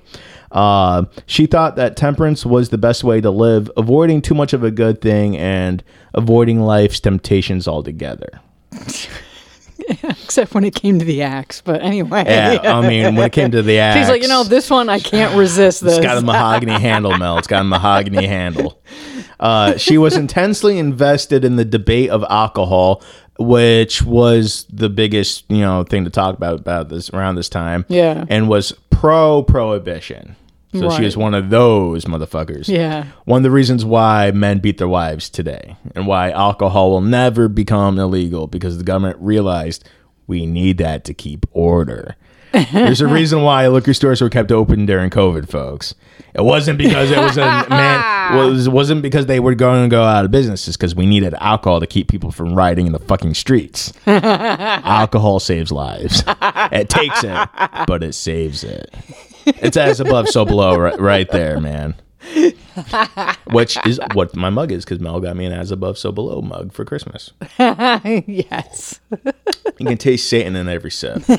[0.51, 4.63] Uh, she thought that temperance was the best way to live, avoiding too much of
[4.63, 8.39] a good thing and avoiding life's temptations altogether.
[10.03, 11.61] Except when it came to the axe.
[11.61, 12.23] But anyway.
[12.25, 14.89] Yeah, I mean, when it came to the axe, She's like, you know, this one
[14.89, 15.97] I can't resist this.
[15.97, 17.37] It's got a mahogany handle, Mel.
[17.37, 18.81] It's got a mahogany handle.
[19.39, 23.03] Uh, she was intensely invested in the debate of alcohol,
[23.37, 27.85] which was the biggest, you know, thing to talk about about this around this time.
[27.89, 28.25] Yeah.
[28.29, 30.35] and was pro prohibition.
[30.73, 31.03] So she Right.
[31.03, 32.67] was one of those motherfuckers.
[32.67, 33.05] Yeah.
[33.23, 37.47] One of the reasons why men beat their wives today and why alcohol will never
[37.47, 39.87] become illegal because the government realized
[40.27, 42.15] we need that to keep order.
[42.71, 45.95] There's a reason why liquor stores were kept open during COVID, folks.
[46.33, 48.35] It wasn't because it was a man.
[48.37, 50.67] Was wasn't because they were going to go out of business.
[50.67, 53.93] It's because we needed alcohol to keep people from rioting in the fucking streets.
[54.07, 56.23] alcohol saves lives.
[56.71, 57.49] It takes it,
[57.87, 58.93] but it saves it.
[59.45, 61.95] It's as above, so below, right, right there, man.
[63.51, 66.41] Which is what my mug is because Mel got me an as above, so below
[66.41, 67.31] mug for Christmas.
[67.57, 68.99] yes.
[69.79, 71.23] You can taste Satan in every sip.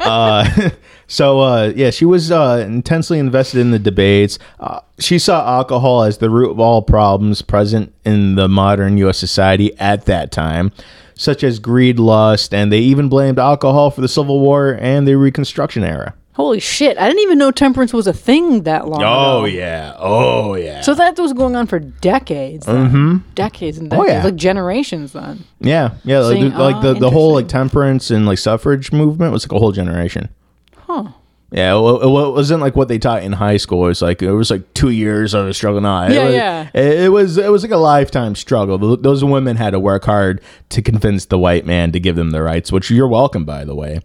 [0.00, 0.70] uh,
[1.06, 4.38] so uh, yeah, she was uh, intensely invested in the debates.
[4.60, 9.18] Uh, she saw alcohol as the root of all problems present in the modern U.S.
[9.18, 10.72] society at that time,
[11.14, 15.16] such as greed, lust, and they even blamed alcohol for the Civil War and the
[15.16, 16.14] Reconstruction era.
[16.34, 16.98] Holy shit.
[16.98, 19.56] I didn't even know temperance was a thing that long Oh ago.
[19.56, 20.80] yeah, oh yeah.
[20.80, 22.66] So that was going on for decades.
[22.66, 23.18] Mm-hmm.
[23.36, 24.08] Decades and decades.
[24.10, 24.24] yeah.
[24.24, 25.44] Like generations then.
[25.60, 28.90] Yeah, yeah, like, Seeing- the, like the, ah, the whole like temperance and like suffrage
[28.92, 30.28] movement was like a whole generation.
[30.76, 31.04] Huh.
[31.52, 33.84] Yeah, well, it wa- wasn't like what they taught in high school.
[33.84, 35.80] It was like it was like two years of a struggle.
[35.80, 36.70] No, it Yeah, was, yeah.
[36.74, 38.76] It, it was it was like a lifetime struggle.
[38.76, 42.32] Th- Those women had to work hard to convince the white man to give them
[42.32, 44.00] their rights, which you're welcome, by the way.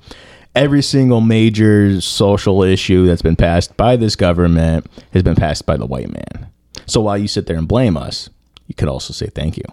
[0.55, 5.77] Every single major social issue that's been passed by this government has been passed by
[5.77, 6.49] the white man.
[6.85, 8.29] So while you sit there and blame us,
[8.67, 9.63] you could also say thank you,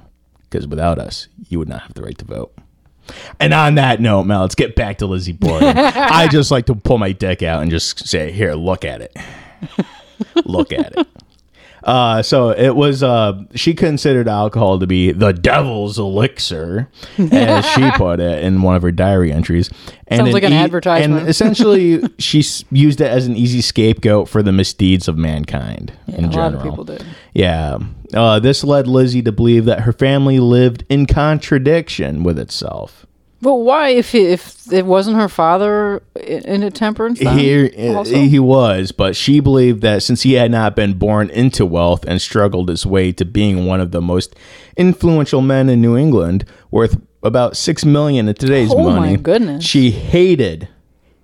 [0.42, 2.52] because without us, you would not have the right to vote.
[3.40, 5.76] And on that note, Mel, let's get back to Lizzie Borden.
[5.78, 9.16] I just like to pull my dick out and just say, "Here, look at it.
[10.44, 11.06] look at it."
[11.87, 13.03] Uh, so it was.
[13.03, 16.90] Uh, she considered alcohol to be the devil's elixir,
[17.31, 19.70] as she put it in one of her diary entries.
[20.09, 21.20] And Sounds like an e- advertisement.
[21.20, 25.92] And essentially, she s- used it as an easy scapegoat for the misdeeds of mankind
[26.09, 26.51] in a general.
[26.51, 27.05] lot of people did.
[27.35, 27.79] Yeah.
[28.12, 33.05] Uh, this led Lizzie to believe that her family lived in contradiction with itself.
[33.42, 37.18] But why, if he, if it wasn't her father in a temperance?
[37.20, 38.14] Here also?
[38.16, 42.20] he was, but she believed that since he had not been born into wealth and
[42.20, 44.35] struggled his way to being one of the most
[44.77, 49.64] influential men in New England, worth about six million in today's Oh my money, goodness.
[49.64, 50.68] she hated,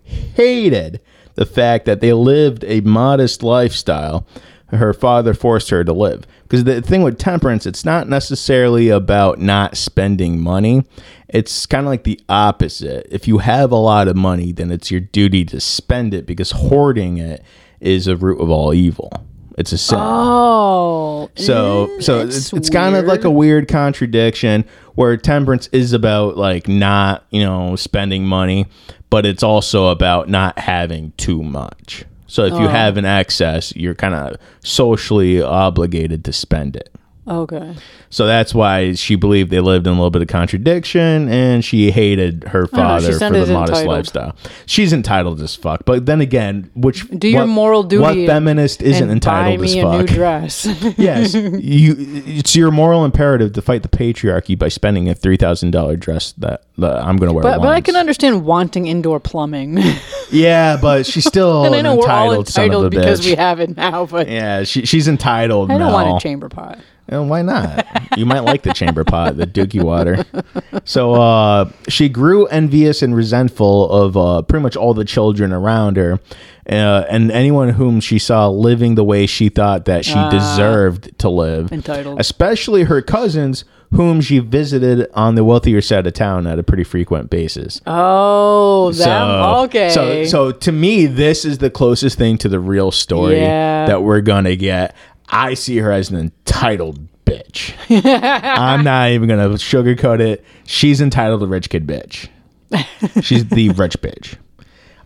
[0.05, 1.01] hated
[1.35, 4.27] the fact that they lived a modest lifestyle.
[4.73, 9.39] Her father forced her to live because the thing with temperance, it's not necessarily about
[9.39, 10.85] not spending money.
[11.29, 13.07] It's kind of like the opposite.
[13.11, 16.53] If you have a lot of money, then it's your duty to spend it because
[16.53, 17.43] hoarding it
[17.81, 19.13] is a root of all evil.
[19.59, 19.99] It's a sin.
[20.01, 25.93] Oh, So mm, so it's, it's kind of like a weird contradiction where temperance is
[25.93, 28.67] about like not, you know, spending money,
[29.11, 32.05] but it's also about not having too much.
[32.33, 32.69] So if you oh.
[32.69, 36.91] have an excess, you're kind of socially obligated to spend it.
[37.27, 37.77] Okay.
[38.11, 41.93] So that's why she believed they lived in a little bit of contradiction, and she
[41.93, 43.87] hated her don't know, father for the modest entitled.
[43.87, 44.37] lifestyle.
[44.67, 48.03] She's entitled as fuck, but then again, which Do your what- moral duty.
[48.03, 50.01] What feminist isn't and buy entitled me as a fuck?
[50.01, 50.67] new dress.
[50.99, 51.95] yes, you.
[52.27, 56.33] It's your moral imperative to fight the patriarchy by spending a three thousand dollar dress
[56.39, 57.43] that, that I'm going to wear.
[57.45, 59.79] but but I can understand wanting indoor plumbing.
[60.33, 63.27] Yeah, but she's still and I know we're all entitled, a because bitch.
[63.27, 65.71] we have it now, but yeah, she, she's entitled.
[65.71, 66.79] I don't want a chamber pot.
[67.13, 67.87] And why not?
[68.17, 70.25] you might like the chamber pot, the dookie water.
[70.85, 75.97] So uh, she grew envious and resentful of uh, pretty much all the children around
[75.97, 76.15] her,
[76.69, 81.29] uh, and anyone whom she saw living the way she thought that she deserved to
[81.29, 81.71] live.
[81.73, 82.19] Entitled.
[82.21, 86.85] especially her cousins, whom she visited on the wealthier side of town at a pretty
[86.85, 87.81] frequent basis.
[87.87, 89.91] Oh, So- okay.
[89.91, 93.87] So, so to me, this is the closest thing to the real story Yeah.
[93.87, 94.95] that we're gonna get.
[95.29, 97.75] I see her as an entitled bitch.
[98.05, 100.45] I'm not even gonna sugarcoat it.
[100.67, 102.29] She's entitled to rich kid bitch.
[103.23, 104.37] She's the rich bitch.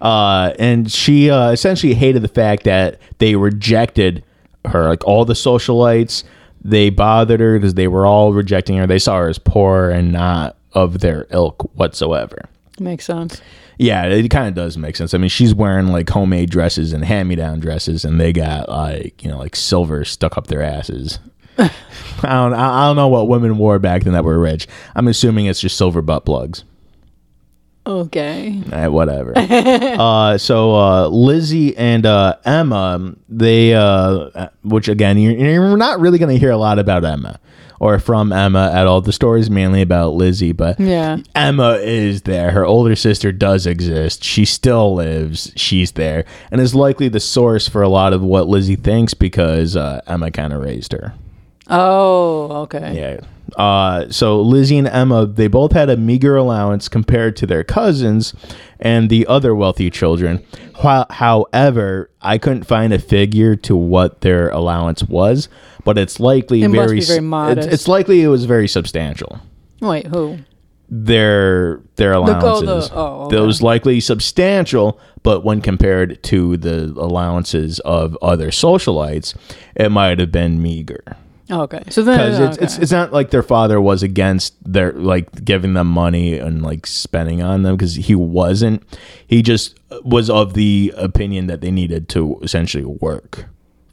[0.01, 4.23] Uh, and she uh, essentially hated the fact that they rejected
[4.67, 4.89] her.
[4.89, 6.23] Like all the socialites,
[6.63, 8.87] they bothered her because they were all rejecting her.
[8.87, 12.43] They saw her as poor and not of their ilk whatsoever.
[12.79, 13.41] makes sense.
[13.79, 15.13] Yeah, it kind of does make sense.
[15.13, 19.31] I mean, she's wearing like homemade dresses and hand-me-down dresses, and they got like you
[19.31, 21.19] know like silver stuck up their asses.
[21.59, 21.71] I
[22.23, 24.67] don't I don't know what women wore back then that were rich.
[24.95, 26.65] I'm assuming it's just silver butt plugs.
[27.87, 28.61] Okay.
[28.73, 29.33] Eh, whatever.
[29.37, 36.19] uh, so uh, Lizzie and uh, Emma, they, uh, which again, you're, you're not really
[36.19, 37.39] going to hear a lot about Emma
[37.81, 39.01] or from Emma at all.
[39.01, 41.19] The story's mainly about Lizzie, but Yeah.
[41.35, 42.51] Emma is there.
[42.53, 44.25] Her older sister does exist.
[44.25, 45.53] She still lives.
[45.57, 49.77] She's there, and is likely the source for a lot of what Lizzie thinks because
[49.77, 51.15] uh, Emma kind of raised her.
[51.69, 52.97] Oh, okay.
[52.97, 53.21] Yeah.
[53.55, 58.35] Uh, so Lizzie and Emma, they both had a meager allowance compared to their cousins
[58.81, 60.45] and the other wealthy children.
[60.83, 65.49] However, I couldn't find a figure to what their allowance was,
[65.85, 67.67] but it's likely It very, very modest.
[67.67, 69.41] It's, it's likely it was very substantial.
[69.81, 70.39] Wait, who?
[70.89, 72.91] Their their oh, the- allowances.
[72.95, 73.37] oh, okay.
[73.37, 79.35] Those likely substantial, but when compared to the allowances of other socialites,
[79.75, 81.17] it might have been meager
[81.49, 81.83] Oh, okay.
[81.91, 82.65] So then because it's, okay.
[82.65, 86.87] it's it's not like their father was against their like giving them money and like
[86.87, 88.83] spending on them because he wasn't.
[89.27, 93.47] He just was of the opinion that they needed to essentially work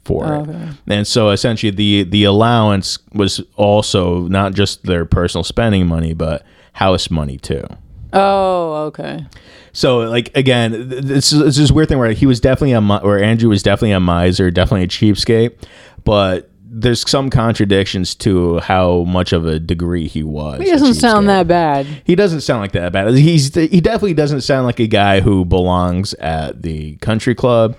[0.04, 0.52] for oh, Okay.
[0.52, 6.12] it, and so essentially the the allowance was also not just their personal spending money
[6.12, 7.64] but house money too.
[8.12, 9.26] Oh, okay.
[9.72, 12.80] So like again, th- this is it's this weird thing where he was definitely a
[12.98, 15.56] or Andrew was definitely a miser, definitely a cheapskate,
[16.04, 20.60] but there's some contradictions to how much of a degree he was.
[20.60, 21.86] He doesn't sound that bad.
[22.04, 23.14] He doesn't sound like that bad.
[23.14, 27.76] He's he definitely doesn't sound like a guy who belongs at the country club.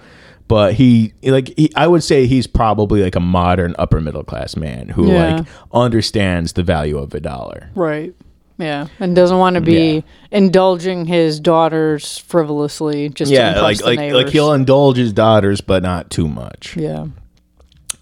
[0.47, 4.55] But he like he, I would say he's probably like a modern upper middle class
[4.55, 5.37] man who Yeah.
[5.37, 7.71] like understands the value of a dollar.
[7.75, 8.13] Right.
[8.57, 8.87] Yeah.
[8.99, 10.01] And doesn't want to be Yeah.
[10.31, 14.23] indulging his daughters frivolously just Yeah, like like neighbors.
[14.23, 16.77] like he'll indulge his daughters, but not too much.
[16.77, 17.07] Yeah.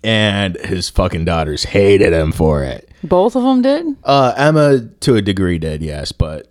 [0.03, 2.89] And his fucking daughters hated him for it.
[3.03, 3.85] Both of them did?
[4.03, 6.49] Uh, Emma, to a degree, did yes, but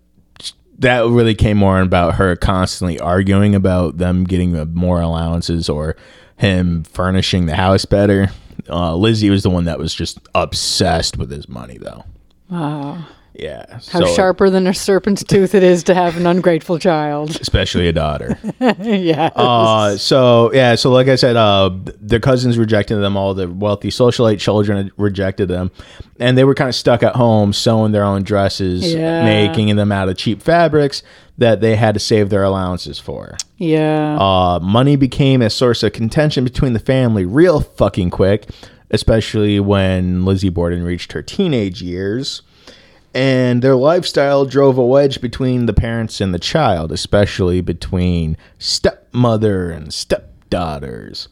[0.79, 5.97] that really came more about her constantly arguing about them getting more allowances or
[6.37, 8.31] him furnishing the house better.
[8.69, 12.05] Uh, Lizzie was the one that was just obsessed with his money, though.
[12.51, 13.07] Wow.
[13.35, 17.31] Yeah, How so- sharper than a serpent's tooth it is to have an ungrateful child.
[17.41, 18.39] especially a daughter.
[18.81, 19.31] yeah.
[19.35, 23.17] Uh, so yeah, so like I said, uh, their cousins rejected them.
[23.17, 25.71] All the wealthy socialite children rejected them,
[26.21, 29.25] and they were kind of stuck at home sewing their own dresses, Yeah.
[29.25, 31.03] making them out of cheap fabrics
[31.39, 33.37] that they had to save their allowances for.
[33.57, 34.19] yeah.
[34.21, 38.47] Uh, money became a source of contention between the family real fucking quick,
[38.91, 42.43] especially when Lizzie Borden reached her teenage years.
[43.15, 49.71] And their lifestyle drove a wedge between the parents and the child, especially between stepmother
[49.71, 51.29] and stepdaughters.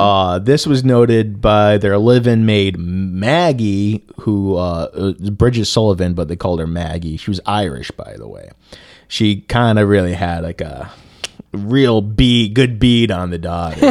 [0.00, 6.28] Uh, this was noted by their live-in maid Maggie, who uh, uh, Bridget Sullivan, but
[6.28, 7.16] they called her Maggie.
[7.16, 8.50] She was Irish, by the way.
[9.08, 10.90] She kind of really had like a
[11.52, 13.82] real bead, good bead on the daughters.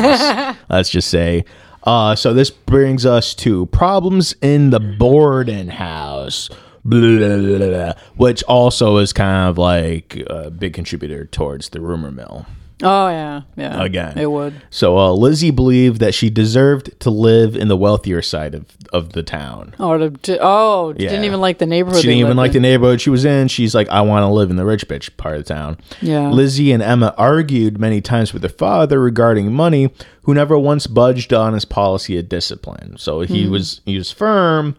[0.70, 1.46] let's just say.
[1.84, 6.50] Uh, so this brings us to problems in the Borden house,
[6.86, 12.12] blah, blah, blah, which also is kind of like a big contributor towards the rumor
[12.12, 12.46] mill.
[12.82, 13.82] Oh yeah, yeah.
[13.82, 14.18] Again.
[14.18, 14.62] it would.
[14.70, 19.14] So uh, Lizzie believed that she deserved to live in the wealthier side of, of
[19.14, 19.74] the town.
[19.80, 21.08] Oh, to, to- oh, Yeah.
[21.10, 22.02] didn't even like the neighborhood.
[22.02, 23.48] She didn't even like the neighborhood she was in.
[23.48, 25.78] She's like, I want to live in the rich bitch part of the town.
[26.02, 26.30] Yeah.
[26.30, 31.32] Lizzie and Emma argued many times with their father regarding money, who never once budged
[31.32, 32.98] on his policy of discipline.
[32.98, 34.76] So he was he was firm,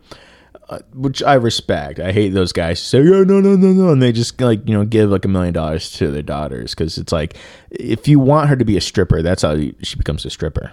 [0.69, 2.01] uh, which I respect.
[2.01, 4.67] I hate those guys who say, "Yeah, no, no, no, no," and they just like
[4.69, 7.37] you know give like a million dollars to their daughters because it's like
[7.71, 10.73] if you want her to be a stripper, that's how you, she becomes a stripper.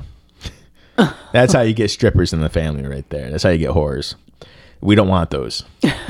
[1.34, 3.30] that's how you get strippers in the family, right there.
[3.30, 4.16] That's how you get whores.
[4.82, 5.64] We don't want those.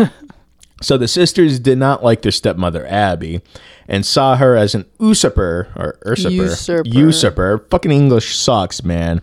[0.84, 3.42] So the sisters did not like their stepmother Abby,
[3.88, 6.90] and saw her as an usurper or usurper, Usurper.
[6.90, 7.68] usurper.
[7.70, 9.22] Fucking English sucks, man.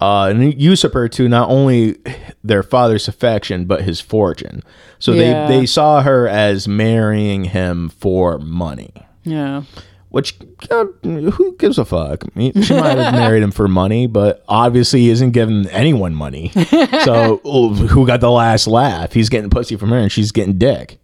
[0.00, 1.96] Uh, an usurper to not only
[2.44, 4.62] their father's affection but his fortune.
[4.98, 5.46] So Yeah.
[5.48, 8.92] they they saw her as marrying him for money.
[9.24, 9.62] Yeah.
[10.10, 10.36] Which
[10.72, 12.24] uh, who gives a fuck?
[12.36, 16.50] She might have married him for money, but obviously he isn't giving anyone money.
[17.04, 19.12] So oh, who got the last laugh?
[19.12, 20.98] He's getting pussy from her, and she's getting dick.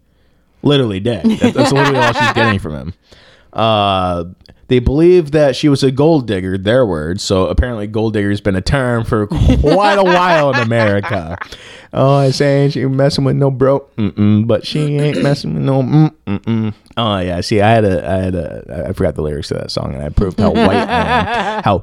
[0.61, 1.23] Literally dick.
[1.23, 2.93] That- That's literally all she's getting from him.
[3.53, 4.25] Uh,
[4.67, 6.57] they believe that she was a gold digger.
[6.57, 7.23] Their words.
[7.23, 11.37] So apparently, gold digger has been a term for quite a while in America.
[11.93, 15.81] Oh, I say she messing with no bro, mm-mm, but she ain't messing with no.
[15.81, 16.73] Mm-mm.
[16.97, 19.71] Oh yeah, see, I had a, I had a, I forgot the lyrics to that
[19.71, 21.79] song, and I proved how white I am, how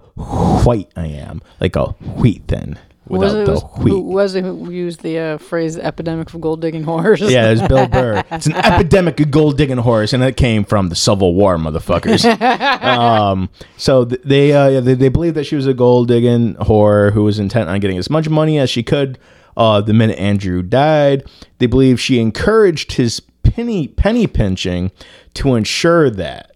[0.64, 3.90] white I am, like a wheat thin Was it the was, wheat.
[3.90, 7.28] who was it who used the uh, phrase "epidemic of gold digging whores"?
[7.28, 8.22] Yeah, it was Bill Burr.
[8.30, 12.24] It's an epidemic of gold digging horse, and it came from the Civil War, motherfuckers.
[12.82, 16.55] um, so th- they, uh, yeah, they they believe that she was a gold digging
[16.55, 19.18] whore who was intent on getting as much money as she could.
[19.57, 21.24] Uh, the minute Andrew died,
[21.59, 24.90] they believe she encouraged his penny penny pinching
[25.34, 26.53] to ensure that.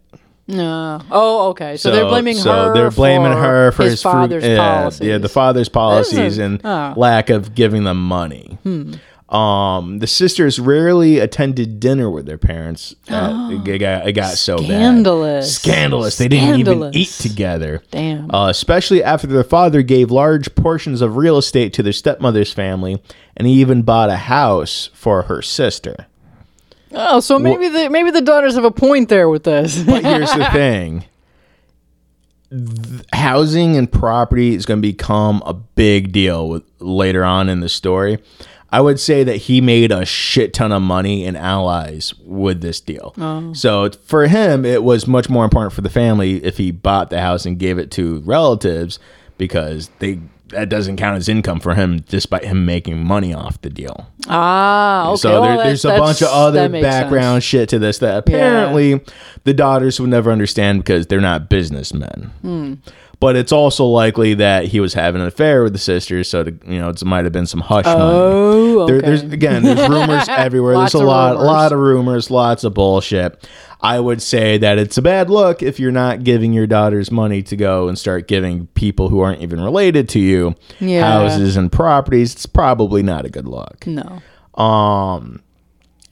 [0.48, 1.02] No.
[1.10, 1.76] Oh, okay.
[1.76, 2.74] So, they're blaming so her.
[2.74, 5.06] they're blaming for her for his, his, father's yeah, policies.
[5.06, 6.94] Yeah, the father's policies and oh.
[6.96, 8.58] lack of giving them money.
[8.62, 8.94] Hmm.
[9.28, 12.94] Um, the sisters rarely attended dinner with their parents.
[13.10, 14.66] Uh, it, got, it got so bad.
[14.66, 15.56] Scandalous.
[15.56, 16.16] Scandalous.
[16.16, 17.82] They didn't even eat together.
[17.90, 18.34] Damn.
[18.34, 23.02] Uh, especially after their father gave large portions of real estate to their stepmother's family,
[23.36, 26.06] and he even bought a house for her sister.
[26.92, 29.82] Oh, so maybe the maybe the daughters have a point there with this.
[29.82, 31.04] But here's the thing
[32.50, 37.60] Th- housing and property is going to become a big deal with, later on in
[37.60, 38.18] the story.
[38.70, 42.80] I would say that he made a shit ton of money and allies with this
[42.80, 43.14] deal.
[43.16, 43.54] Oh.
[43.54, 47.20] So for him, it was much more important for the family if he bought the
[47.20, 48.98] house and gave it to relatives
[49.38, 50.20] because they
[50.50, 54.08] that doesn't count as income for him despite him making money off the deal.
[54.28, 55.16] ah, okay.
[55.18, 57.44] So there, that- there's a bunch of other background sense.
[57.44, 59.00] shit to this that apparently
[59.44, 62.30] the daughters would never understand because they're not businessmen.
[62.42, 62.74] Hmm.
[63.20, 66.52] But it's also likely that he was having an affair with the sisters, so to,
[66.66, 67.98] you know it might have been some hush money.
[68.00, 68.92] Oh, okay.
[68.92, 70.76] There, there's again, there's rumors everywhere.
[70.78, 71.42] There's a lot, rumors.
[71.42, 73.44] a lot of rumors, lots of bullshit.
[73.80, 77.42] I would say that it's a bad look if you're not giving your daughters money
[77.44, 81.02] to go and start giving people who aren't even related to you Yeah.
[81.04, 82.32] houses and properties.
[82.32, 83.86] It's probably not a good look.
[83.86, 84.20] no.
[84.60, 85.42] Um,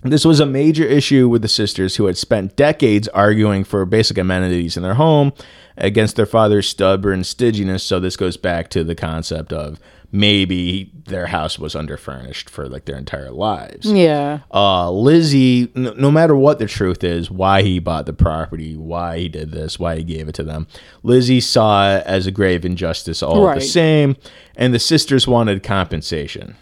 [0.03, 4.19] this was a major issue with the sisters who had spent decades arguing for basic
[4.19, 5.33] amenities in their home
[5.77, 7.83] against their father's stubborn stinginess.
[7.83, 9.81] So this goes back to the concept of
[10.13, 13.91] maybe their house was underfurnished for like their entire lives.
[13.91, 14.41] Yeah.
[14.53, 19.19] Uh, Lizzie, no, no matter what the truth is, why he bought the property, why
[19.19, 20.67] he did this, why he gave it to them,
[21.03, 23.57] Lizzie saw it as a grave injustice all Right.
[23.57, 24.17] the same,
[24.57, 26.57] and the sisters wanted compensation.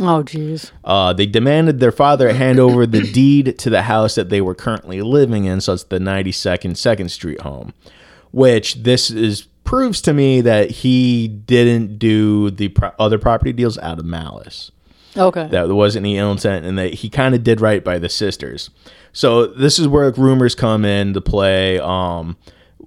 [0.00, 0.70] Oh, jeez.
[0.82, 4.54] Uh, they demanded their father hand over the deed to the house that they were
[4.54, 5.60] currently living in.
[5.60, 7.74] So it's the 92nd Second Street home,
[8.30, 13.78] which this is proves to me that he didn't do the pro- other property deals
[13.78, 14.72] out of malice.
[15.16, 15.42] Okay.
[15.42, 18.08] That there wasn't any ill intent, and that he kind of did right by the
[18.08, 18.70] sisters.
[19.12, 21.78] So this is where rumors come into play.
[21.78, 22.36] Um,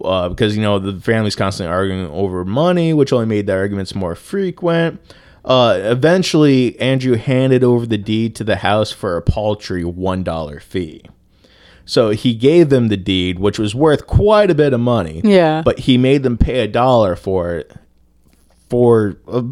[0.04, 3.96] uh, because you know the family's constantly arguing over money, which only made the arguments
[3.96, 5.00] more frequent.
[5.46, 10.60] Uh, eventually, Andrew handed over the deed to the house for a paltry one dollar
[10.60, 11.02] fee.
[11.86, 15.22] So he gave them the deed, which was worth quite a bit of money.
[15.24, 15.62] Yeah.
[15.64, 17.74] But he made them pay a dollar for it.
[18.70, 19.44] For uh,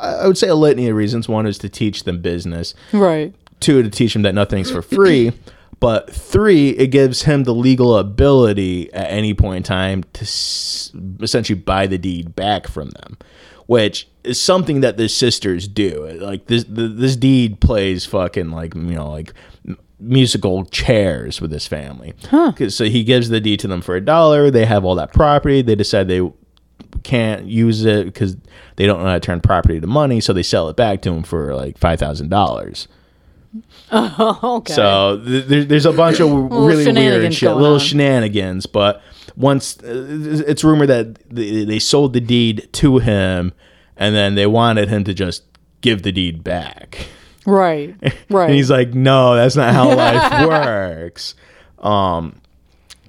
[0.00, 1.28] I would say a litany of reasons.
[1.28, 3.34] One is to teach them business right.
[3.58, 5.32] two to teach him that nothing's for free
[5.80, 10.92] but three it gives him the legal ability at any point in time to s-
[11.20, 13.16] essentially buy the deed back from them
[13.66, 18.74] which is something that the sisters do like this the, this deed plays fucking like
[18.74, 19.32] you know like
[20.00, 22.14] musical chairs with his family.
[22.52, 24.50] 'Cause- So he gives the deed to them for a dollar.
[24.50, 25.62] They have all that property.
[25.62, 26.22] They decide they
[27.02, 28.36] can't use it because
[28.76, 30.20] they don't know how to turn property to money.
[30.20, 32.88] So they sell it back to him for like five thousand dollars.
[33.92, 34.72] okay.
[34.72, 37.80] So th- there, there's a bunch of really weird shit, little on.
[37.80, 38.66] shenanigans.
[38.66, 39.02] But
[39.36, 43.52] once uh, it's rumored that they, they sold the deed to him,
[43.96, 45.42] and then they wanted him to just
[45.80, 47.08] give the deed back.
[47.46, 47.94] Right.
[48.30, 48.46] Right.
[48.46, 51.34] And he's like, "No, that's not how life works."
[51.80, 52.40] Um,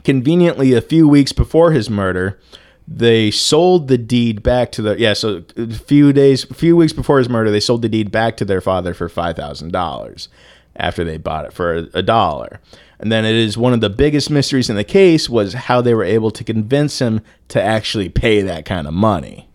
[0.03, 2.39] conveniently, a few weeks before his murder,
[2.87, 5.13] they sold the deed back to the yeah.
[5.13, 8.35] So a few days, a few weeks before his murder, they sold the deed back
[8.37, 10.27] to their father for five thousand dollars
[10.75, 12.59] after they bought it for a, a dollar.
[12.99, 15.93] And then it is one of the biggest mysteries in the case was how they
[15.93, 19.49] were able to convince him to actually pay that kind of money.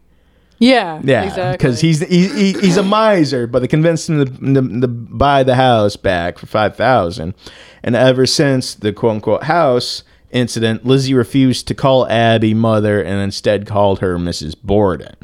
[0.59, 1.00] Yeah.
[1.04, 1.52] Yeah, Exactly.
[1.57, 5.42] because he's he, he, he's a miser, but they convinced him to, to, to buy
[5.42, 7.34] the house back for five thousand.
[7.82, 13.20] And ever since the quote unquote house incident, Lizzie refused to call Abby mother and
[13.22, 14.54] instead called her Mrs.
[14.62, 15.16] Borden.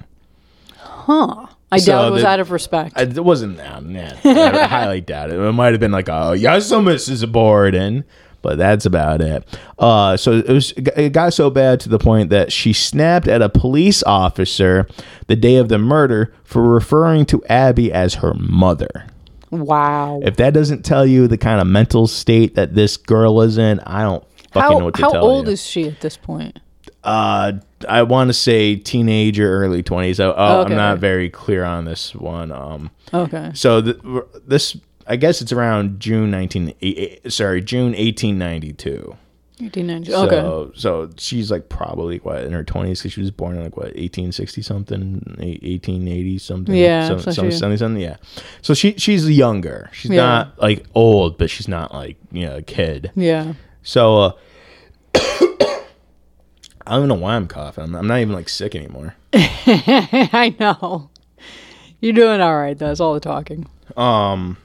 [0.78, 1.46] Huh.
[1.70, 2.92] I so doubt it was the- out of respect.
[2.96, 3.82] I, it wasn't that.
[3.82, 5.38] Nah, I highly doubt it.
[5.40, 7.30] It might have been like, oh, yes, Mrs.
[7.32, 8.04] Borden.
[8.43, 9.45] But that's about it.
[9.78, 10.72] Uh, so it was.
[10.72, 14.86] It got so bad to the point that she snapped at a police officer
[15.28, 19.07] the day of the murder for referring to Abby as her mother.
[19.51, 20.20] wow.
[20.24, 23.80] If that doesn't tell you the kind of mental state that this girl is in,
[23.80, 25.18] I don't fucking know How, what to tell you.
[25.18, 26.59] how old is she at this point?
[27.05, 27.53] Uh,
[27.88, 30.20] I want to say teenager, early twenties.
[30.20, 30.70] Oh, Okay.
[30.72, 32.53] I'm not very clear on this one.
[32.53, 33.51] Um, Okay.
[33.55, 33.97] so th-
[34.47, 34.76] this,
[35.12, 36.92] I guess it's around June 19, eh,
[37.24, 39.14] eh, sorry, June 1892.
[39.58, 40.10] 1890.
[40.10, 40.72] So, Okay.
[40.74, 43.88] so she's like probably what in her 20s because she was born in like what
[43.94, 46.74] 1860 something, eh, 1880 something.
[46.74, 48.02] Yeah, some, so some, something, something.
[48.02, 48.16] Yeah.
[48.62, 49.90] So she she's younger.
[49.92, 50.22] She's Yeah.
[50.26, 53.12] not like old, but she's not like you know a kid.
[53.14, 53.52] Yeah.
[53.82, 54.32] So uh,
[55.14, 57.84] I don't even know why I'm coughing.
[57.84, 59.14] I'm, I'm not even like sick anymore.
[59.34, 61.10] I know.
[62.00, 62.76] You're doing all right.
[62.76, 62.88] Though.
[62.88, 63.66] That's all the talking.
[63.96, 64.56] Um,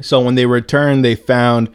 [0.00, 1.68] so when they returned, they found.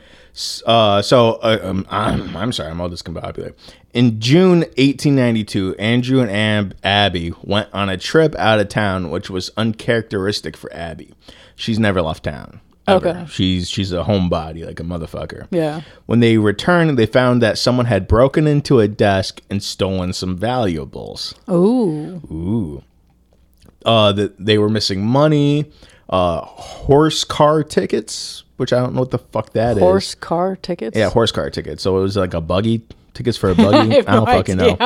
[0.67, 3.55] Uh, so uh, um, I'm, I'm sorry, I'm all discombobulated.
[3.93, 9.31] In June 1892, Andrew and Ab- Abby went on a trip out of town, which
[9.31, 11.13] was uncharacteristic for Abby.
[11.55, 12.59] She's never left town.
[12.87, 13.09] ever.
[13.09, 13.25] Okay.
[13.27, 15.47] She's she's a homebody, like a motherfucker.
[15.49, 15.81] Yeah.
[16.05, 20.37] When they returned, they found that someone had broken into a desk and stolen some
[20.37, 21.33] valuables.
[21.49, 22.21] Ooh.
[22.31, 22.83] Ooh.
[23.85, 25.71] Uh, that they were missing money,
[26.09, 29.83] uh, horse car tickets, which I don't know what the fuck that is.
[29.83, 30.97] Horse car tickets.
[30.97, 31.83] Yeah, horse car tickets.
[31.83, 32.83] So it was like a buggy
[33.13, 33.77] tickets for a buggy.
[33.91, 34.77] I, have don't no fucking know.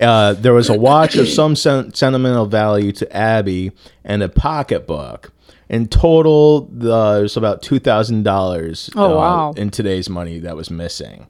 [0.00, 3.72] Uh, there was a watch of some sen- sentimental value to Abby
[4.04, 5.32] and a pocketbook.
[5.68, 8.90] In total, the, there's about two thousand dollars.
[8.96, 9.52] Oh, wow.
[9.56, 11.26] In today's money, that was missing.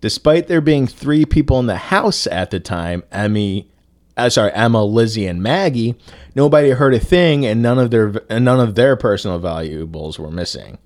[0.00, 3.70] Despite there being three people in the house at the time, Emmy,
[4.16, 5.94] uh, sorry, Emma, Lizzie, and Maggie,
[6.34, 10.30] nobody heard a thing, and none of their and none of their personal valuables were
[10.30, 10.78] missing.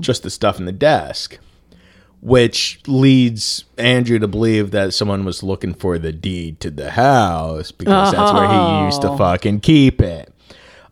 [0.00, 1.38] Just the stuff in the desk,
[2.20, 7.72] which leads Andrew to believe that someone was looking for the deed to the house
[7.72, 9.16] because that's where he used to Oh.
[9.16, 10.32] fucking keep it.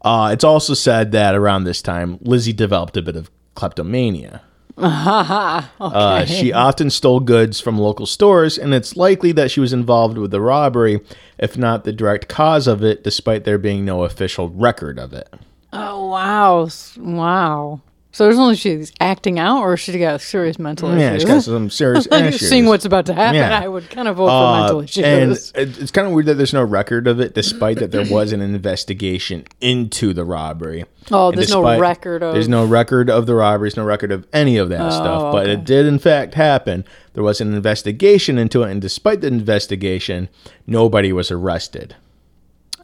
[0.03, 4.41] Uh, it's also said that around this time, Lizzie developed a bit of kleptomania.
[5.81, 10.19] Uh, she often stole goods from local stores, and it's likely that she was involved
[10.19, 11.01] with the robbery,
[11.39, 15.33] if not the direct cause of it, despite there being no official record of it.
[15.73, 16.69] Oh wow.
[16.99, 17.81] Wow.
[18.13, 21.23] So there's only she's acting out, or she got serious mental Yeah, issues.
[21.29, 22.49] Yeah, she's got some serious issues.
[22.49, 23.61] Seeing what's about to happen, Yeah.
[23.63, 25.53] I would kind of vote for Uh, mental issues.
[25.55, 28.33] and it's kind of weird that there's no record of it, despite that there was
[28.33, 30.87] an investigation into the robbery.
[31.13, 34.27] Oh, And there's no record of- There's no record of the robberies, no record of
[34.33, 35.33] any of that stuff.
[35.33, 35.53] But okay.
[35.53, 36.85] it did, in fact, happen.
[37.15, 40.29] There was an investigation into it, and despite the investigation,
[40.67, 41.95] nobody was arrested.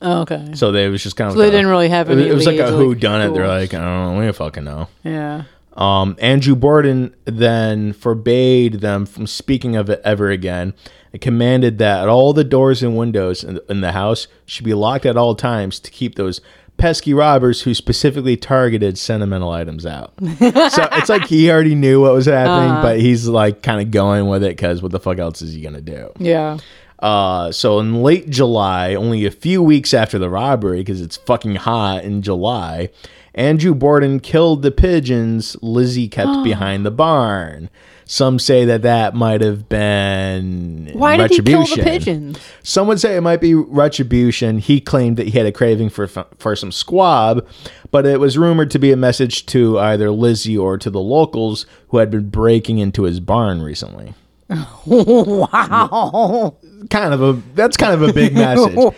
[0.02, 0.50] Oh, okay.
[0.54, 1.34] So they was just kind of.
[1.34, 3.34] So they didn't really have It, any it was like a who done it.
[3.34, 4.88] They're like, I don't know, we don't fucking know.
[5.04, 5.44] yeah.
[5.74, 10.72] Um, Andrew Borden then forbade them from speaking of it ever again
[11.12, 15.04] and commanded that all the doors and windows in, in the house should be locked
[15.04, 16.40] at all times to keep those
[16.78, 20.14] pesky robbers who specifically targeted sentimental items out.
[20.20, 22.82] so it's like he already knew what was happening, Uh-huh.
[22.82, 25.60] but he's like kind of going with it because what the fuck else is he
[25.60, 26.10] gonna do?
[26.18, 26.56] Yeah.
[26.98, 31.56] Uh, so in late July, only a few weeks after the robbery, because it's fucking
[31.56, 32.90] hot in July,
[33.34, 37.68] Andrew Borden killed the pigeons Lizzie kept behind the barn.
[38.08, 42.38] Some say that that might have been Why did he kill the pigeons?
[42.62, 44.58] Some would say it might be retribution.
[44.58, 47.46] He claimed that he had a craving for for some squab,
[47.90, 51.66] but it was rumored to be a message to either Lizzie or to the locals
[51.88, 54.14] who had been breaking into his barn recently.
[54.48, 56.56] Wow.
[56.90, 58.74] Kind of a that's kind of a big message.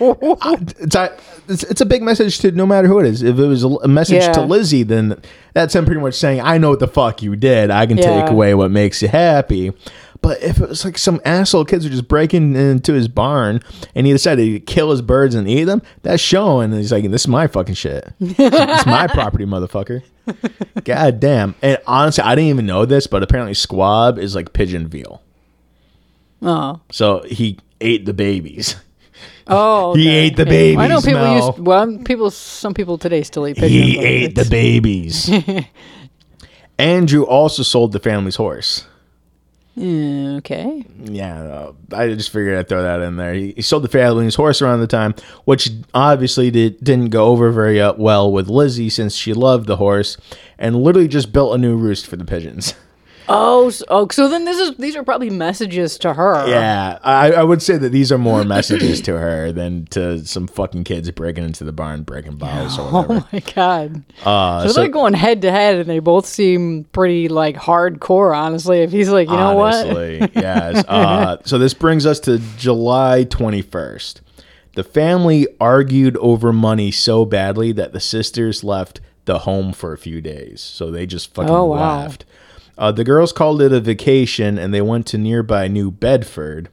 [0.80, 1.16] It's, a,
[1.48, 3.22] it's it's a big message to no matter who it is.
[3.22, 4.46] If it was a, message to Yeah.
[4.46, 5.20] Lizzie, then
[5.54, 7.70] that's him pretty much saying, "I know what the fuck you did.
[7.70, 9.72] I can take away what makes you happy."
[10.20, 13.60] But if it was like some asshole kids were just breaking into his barn
[13.94, 16.72] and he decided to kill his birds and eat them, that's showing.
[16.72, 18.12] And he's like, "This is my fucking shit.
[18.20, 20.02] it's my property, motherfucker."
[20.84, 21.54] God damn.
[21.62, 25.22] And honestly, I didn't even know this, but apparently squab is like pigeon veal.
[26.42, 26.80] Oh.
[26.90, 28.76] So he ate the babies.
[29.50, 29.94] Oh.
[29.94, 30.78] He ate the Yeah.
[30.78, 31.46] I know people Mel.
[31.46, 33.72] used well people some people today still eat pigeons.
[33.72, 35.30] He ate the babies.
[36.78, 38.86] Andrew also sold the family's horse.
[39.78, 40.84] Mm, okay.
[41.04, 43.32] Yeah, I just figured I'd throw that in there.
[43.32, 45.14] He, he sold the family's horse around the time,
[45.44, 49.76] which obviously did, didn't go over very uh, well with Lizzie since she loved the
[49.76, 50.16] horse
[50.58, 52.74] and literally just built a new roost for the pigeons.
[53.30, 56.48] Oh, so, oh, so then this is these are probably messages to her.
[56.48, 60.46] Yeah, I, I would say that these are more messages to her than to some
[60.46, 63.14] fucking kids breaking into the barn, breaking bottles or whatever.
[63.14, 64.02] Oh my god.
[64.24, 68.34] Uh, so, so- they're going head to head, and they both seem pretty like hardcore.
[68.36, 69.86] Honestly, if he's like, you know what?
[70.34, 70.84] Yes.
[70.88, 74.20] Uh, so this brings us to July 21st.
[74.74, 79.98] The family argued over money so badly that the sisters left the home for a
[79.98, 80.60] few days.
[80.60, 82.00] So they just fucking Oh, wow.
[82.02, 82.24] left.
[82.78, 86.68] Uh, the girls called it a vacation and they went to nearby New Bedford.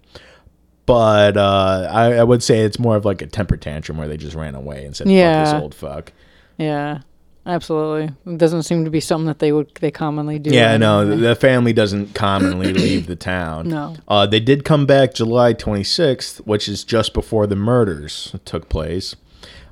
[0.85, 4.17] But uh, I, I would say it's more of like a temper tantrum where they
[4.17, 5.17] just ran away and said, fuck this
[5.53, 5.59] Yeah.
[5.59, 6.13] old fuck.
[6.59, 6.99] Yeah,
[7.47, 8.15] absolutely.
[8.31, 10.51] It doesn't seem to be something that they would they commonly do.
[10.51, 13.69] Yeah, no, the family doesn't commonly leave the town.
[13.69, 13.95] No.
[14.07, 19.15] Uh, they did come back July 26th, which is just before the murders took place.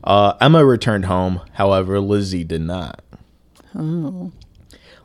[0.03, 3.03] Uh, Emma returned home, however, Lizzie did not.
[3.75, 4.31] Oh.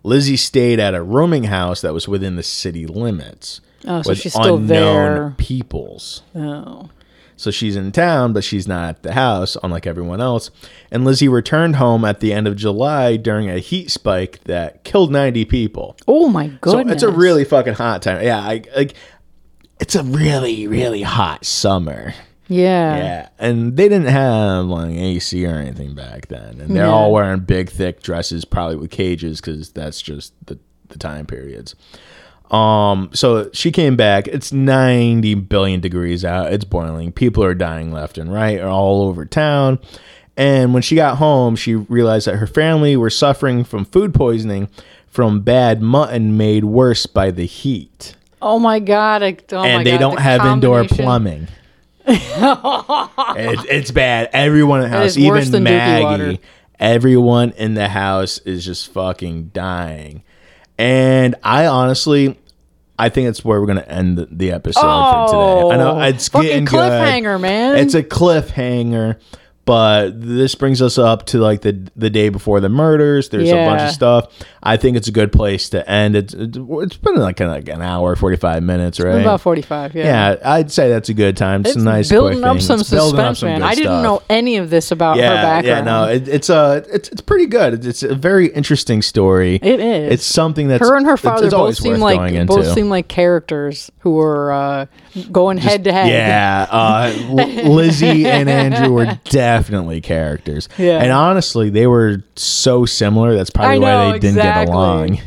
[0.08, 4.18] Lizzie stayed at a rooming house that was within the city limits Oh, so with
[4.20, 5.34] she's still unknown there.
[5.38, 6.22] peoples.
[6.34, 6.90] Oh.
[7.36, 10.50] So she's in town, but she's not at the house, unlike everyone else.
[10.90, 15.12] And Lizzie returned home at the end of July during a heat spike that killed
[15.12, 15.96] 90 people.
[16.08, 16.86] Oh my goodness.
[16.86, 18.24] So it's a really fucking hot time.
[18.24, 18.94] Yeah, I, like
[19.78, 22.12] it's a really really hot summer.
[22.48, 22.96] Yeah.
[22.96, 26.92] Yeah, and they didn't have like AC or anything back then, and they're Yeah.
[26.92, 31.74] all wearing big thick dresses, probably with cages, because that's just the the time periods.
[32.50, 34.26] Um, so she came back.
[34.26, 36.50] It's 90 billion degrees out.
[36.52, 37.12] It's boiling.
[37.12, 39.78] People are dying left and right, all over town.
[40.34, 44.68] And when she got home, she realized that her family were suffering from food poisoning
[45.08, 48.14] from bad mutton made worse by the heat.
[48.40, 49.22] Oh my god.
[49.22, 51.48] I, oh my and they God, don't the have indoor plumbing.
[52.08, 54.30] it, it's bad.
[54.32, 56.26] Everyone in the house, is worse even than Dookie water.
[56.26, 56.40] Maggie,
[56.78, 60.22] everyone in the house is just fucking dying.
[60.78, 62.38] And I honestly,
[62.98, 65.74] I think that's where we're gonna end the, the episode for today.
[65.74, 66.92] I know oh, it's Oh, fucking getting good.
[66.92, 67.78] cliffhanger, man.
[67.78, 69.20] It's a cliffhanger.
[69.68, 73.28] But this brings us up to like the the day before the murders.
[73.28, 74.32] There's a bunch of stuff.
[74.62, 76.16] I think it's a good place to end.
[76.16, 79.20] It's it's, it's been like, an- like an hour, forty five minutes, right?
[79.20, 80.04] About 45, yeah.
[80.32, 81.60] Yeah, I'd say that's a good time.
[81.60, 83.62] It's, It's a nice building quick up It's building up suspense, some man.
[83.62, 84.02] I didn't stuff.
[84.02, 85.66] know any of this about her Yeah, background.
[85.66, 87.84] yeah, no, it, it's a it's it's pretty good.
[87.84, 89.56] It's, a very interesting story.
[89.62, 90.12] It is.
[90.14, 94.12] It's something that's her and her father both seem like both seem like characters who
[94.12, 94.86] were uh,
[95.30, 96.08] going head to head.
[96.08, 97.12] Yeah, uh,
[97.68, 99.18] Lizzie and Andrew were
[99.58, 100.68] definitely characters.
[100.78, 101.02] Yeah.
[101.02, 103.34] and honestly, they were so similar.
[103.34, 104.66] That's probably know, why they didn't exactly.
[104.66, 105.20] get along.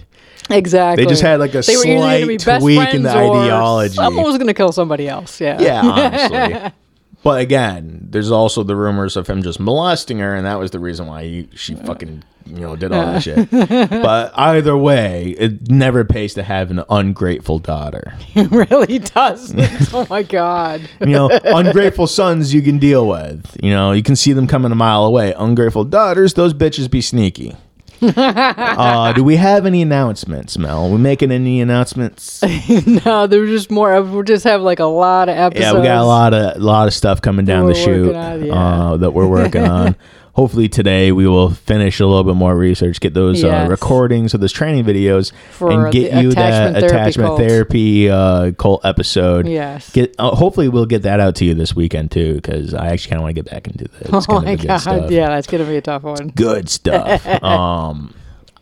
[0.49, 1.03] exactly.
[1.03, 3.95] They just had, like, a They were either gonna slight tweak in the ideology.
[3.95, 5.39] Someone was going to kill somebody else.
[5.41, 5.61] Yeah.
[5.61, 5.81] Yeah,
[6.31, 6.71] honestly.
[7.23, 10.79] But again, there's also the rumors of him just molesting her, and that was the
[10.79, 13.49] reason why he, she fucking you know did all that shit.
[13.51, 18.13] but either way, it never pays to have an ungrateful daughter.
[18.35, 19.53] it really does.
[19.93, 20.81] oh my god.
[20.99, 23.55] You know, ungrateful sons you can deal with.
[23.61, 25.33] You know, you can see them coming a mile away.
[25.37, 27.55] Ungrateful daughters, those bitches be sneaky.
[28.17, 30.89] uh, do we have any announcements, Mel?
[30.89, 32.41] we making any announcements?
[33.05, 34.01] no, there's just more.
[34.01, 35.63] We just have like a lot of episodes.
[35.63, 38.53] Yeah, we got a lot of lot of stuff coming down the chute on, yeah.
[38.53, 39.95] uh, that we're working on.
[40.33, 44.39] Hopefully today we will finish a little bit more research, get those uh, recordings of
[44.39, 47.39] those training videos, For and get you that attachment therapy attachment cult.
[47.39, 49.47] therapy uh, cult episode.
[49.47, 49.91] Yes.
[49.91, 53.09] Get uh, hopefully we'll get that out to you this weekend too, because I actually
[53.09, 54.27] kind of want to get back into this.
[54.29, 54.77] Oh my god.
[54.77, 55.11] stuff.
[55.11, 56.29] Yeah, that's gonna be a tough one.
[56.29, 57.27] Good stuff.
[57.43, 58.13] um,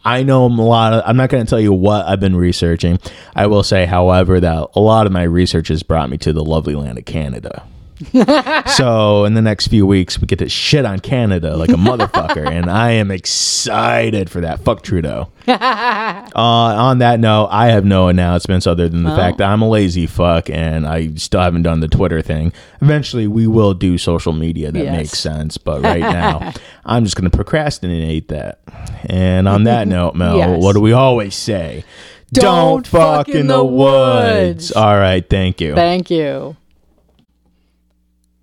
[0.04, 3.00] I know a lot of, I'm not going to tell you what I've been researching.
[3.36, 6.44] I will say, however, that a lot of my research has brought me to the
[6.44, 7.64] lovely land of Canada.
[8.68, 12.48] so in the next few weeks, we get to shit on Canada like a motherfucker,
[12.50, 14.62] and I am excited for that.
[14.62, 15.30] Fuck Trudeau.
[15.48, 19.70] uh, on that note, I have no announcements other than the fact that I'm a
[19.70, 22.54] lazy fuck, and I still haven't done the Twitter thing.
[22.82, 24.96] Eventually, we will do social media that Yes.
[24.96, 26.54] makes sense, but right now,
[26.86, 28.60] I'm just going to procrastinate that.
[29.06, 30.62] And on that note, Mel, Yes.
[30.62, 31.84] what do we always say?
[32.32, 34.72] Don't fuck in the woods.
[34.72, 35.76] All right, thank you.
[35.76, 36.56] Thank you.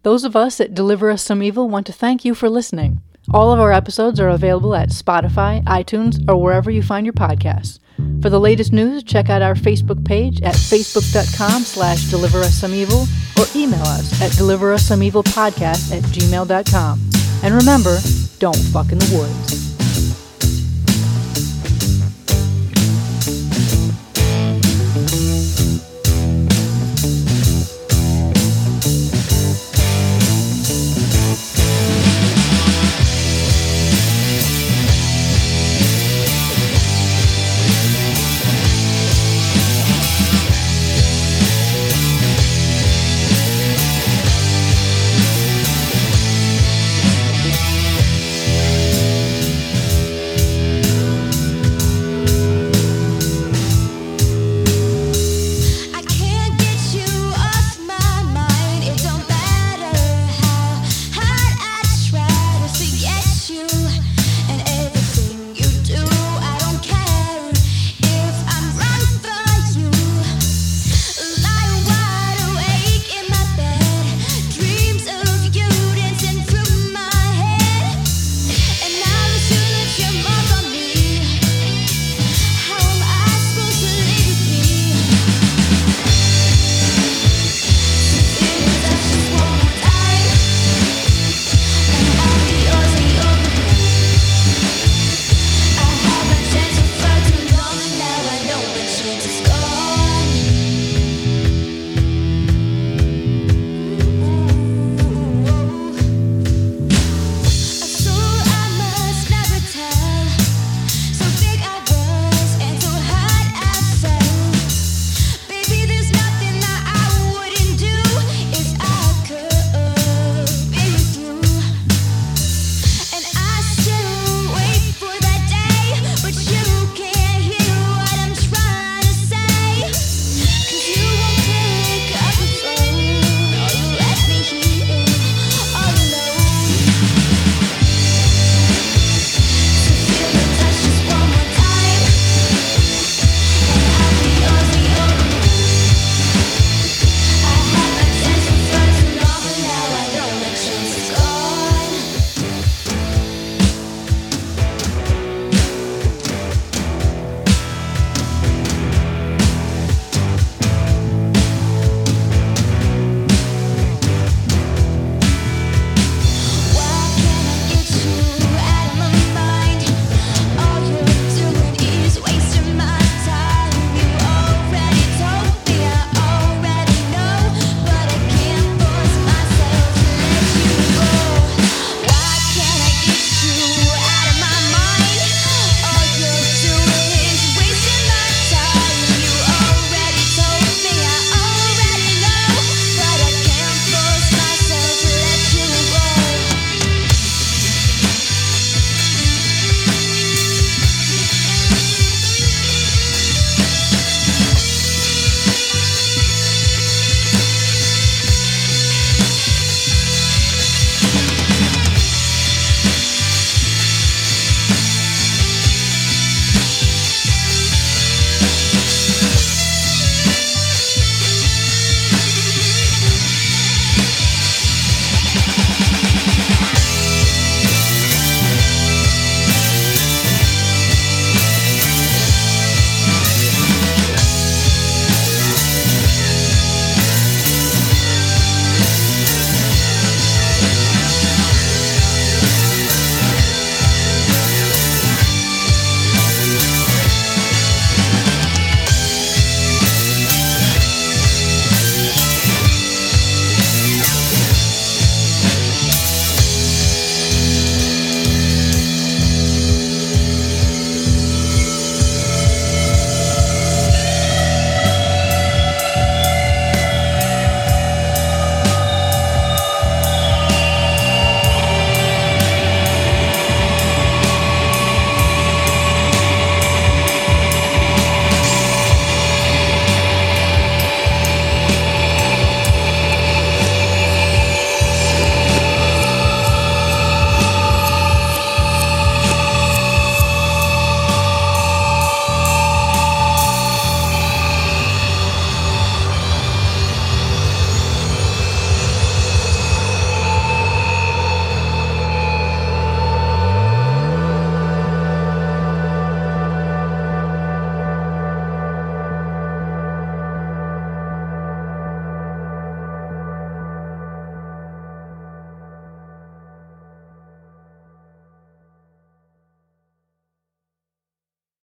[0.07, 3.01] Those of us at Deliver Us Some Evil want to thank you for listening.
[3.35, 7.81] All of our episodes are available at Spotify, iTunes, or wherever you find your podcasts.
[8.23, 12.73] For the latest news, check out our Facebook page at facebook.com slash deliver us some
[12.73, 17.01] evil or email us at deliver us some evil podcast at gmail.com.
[17.43, 17.99] And remember,
[18.39, 19.66] don't fuck in the woods.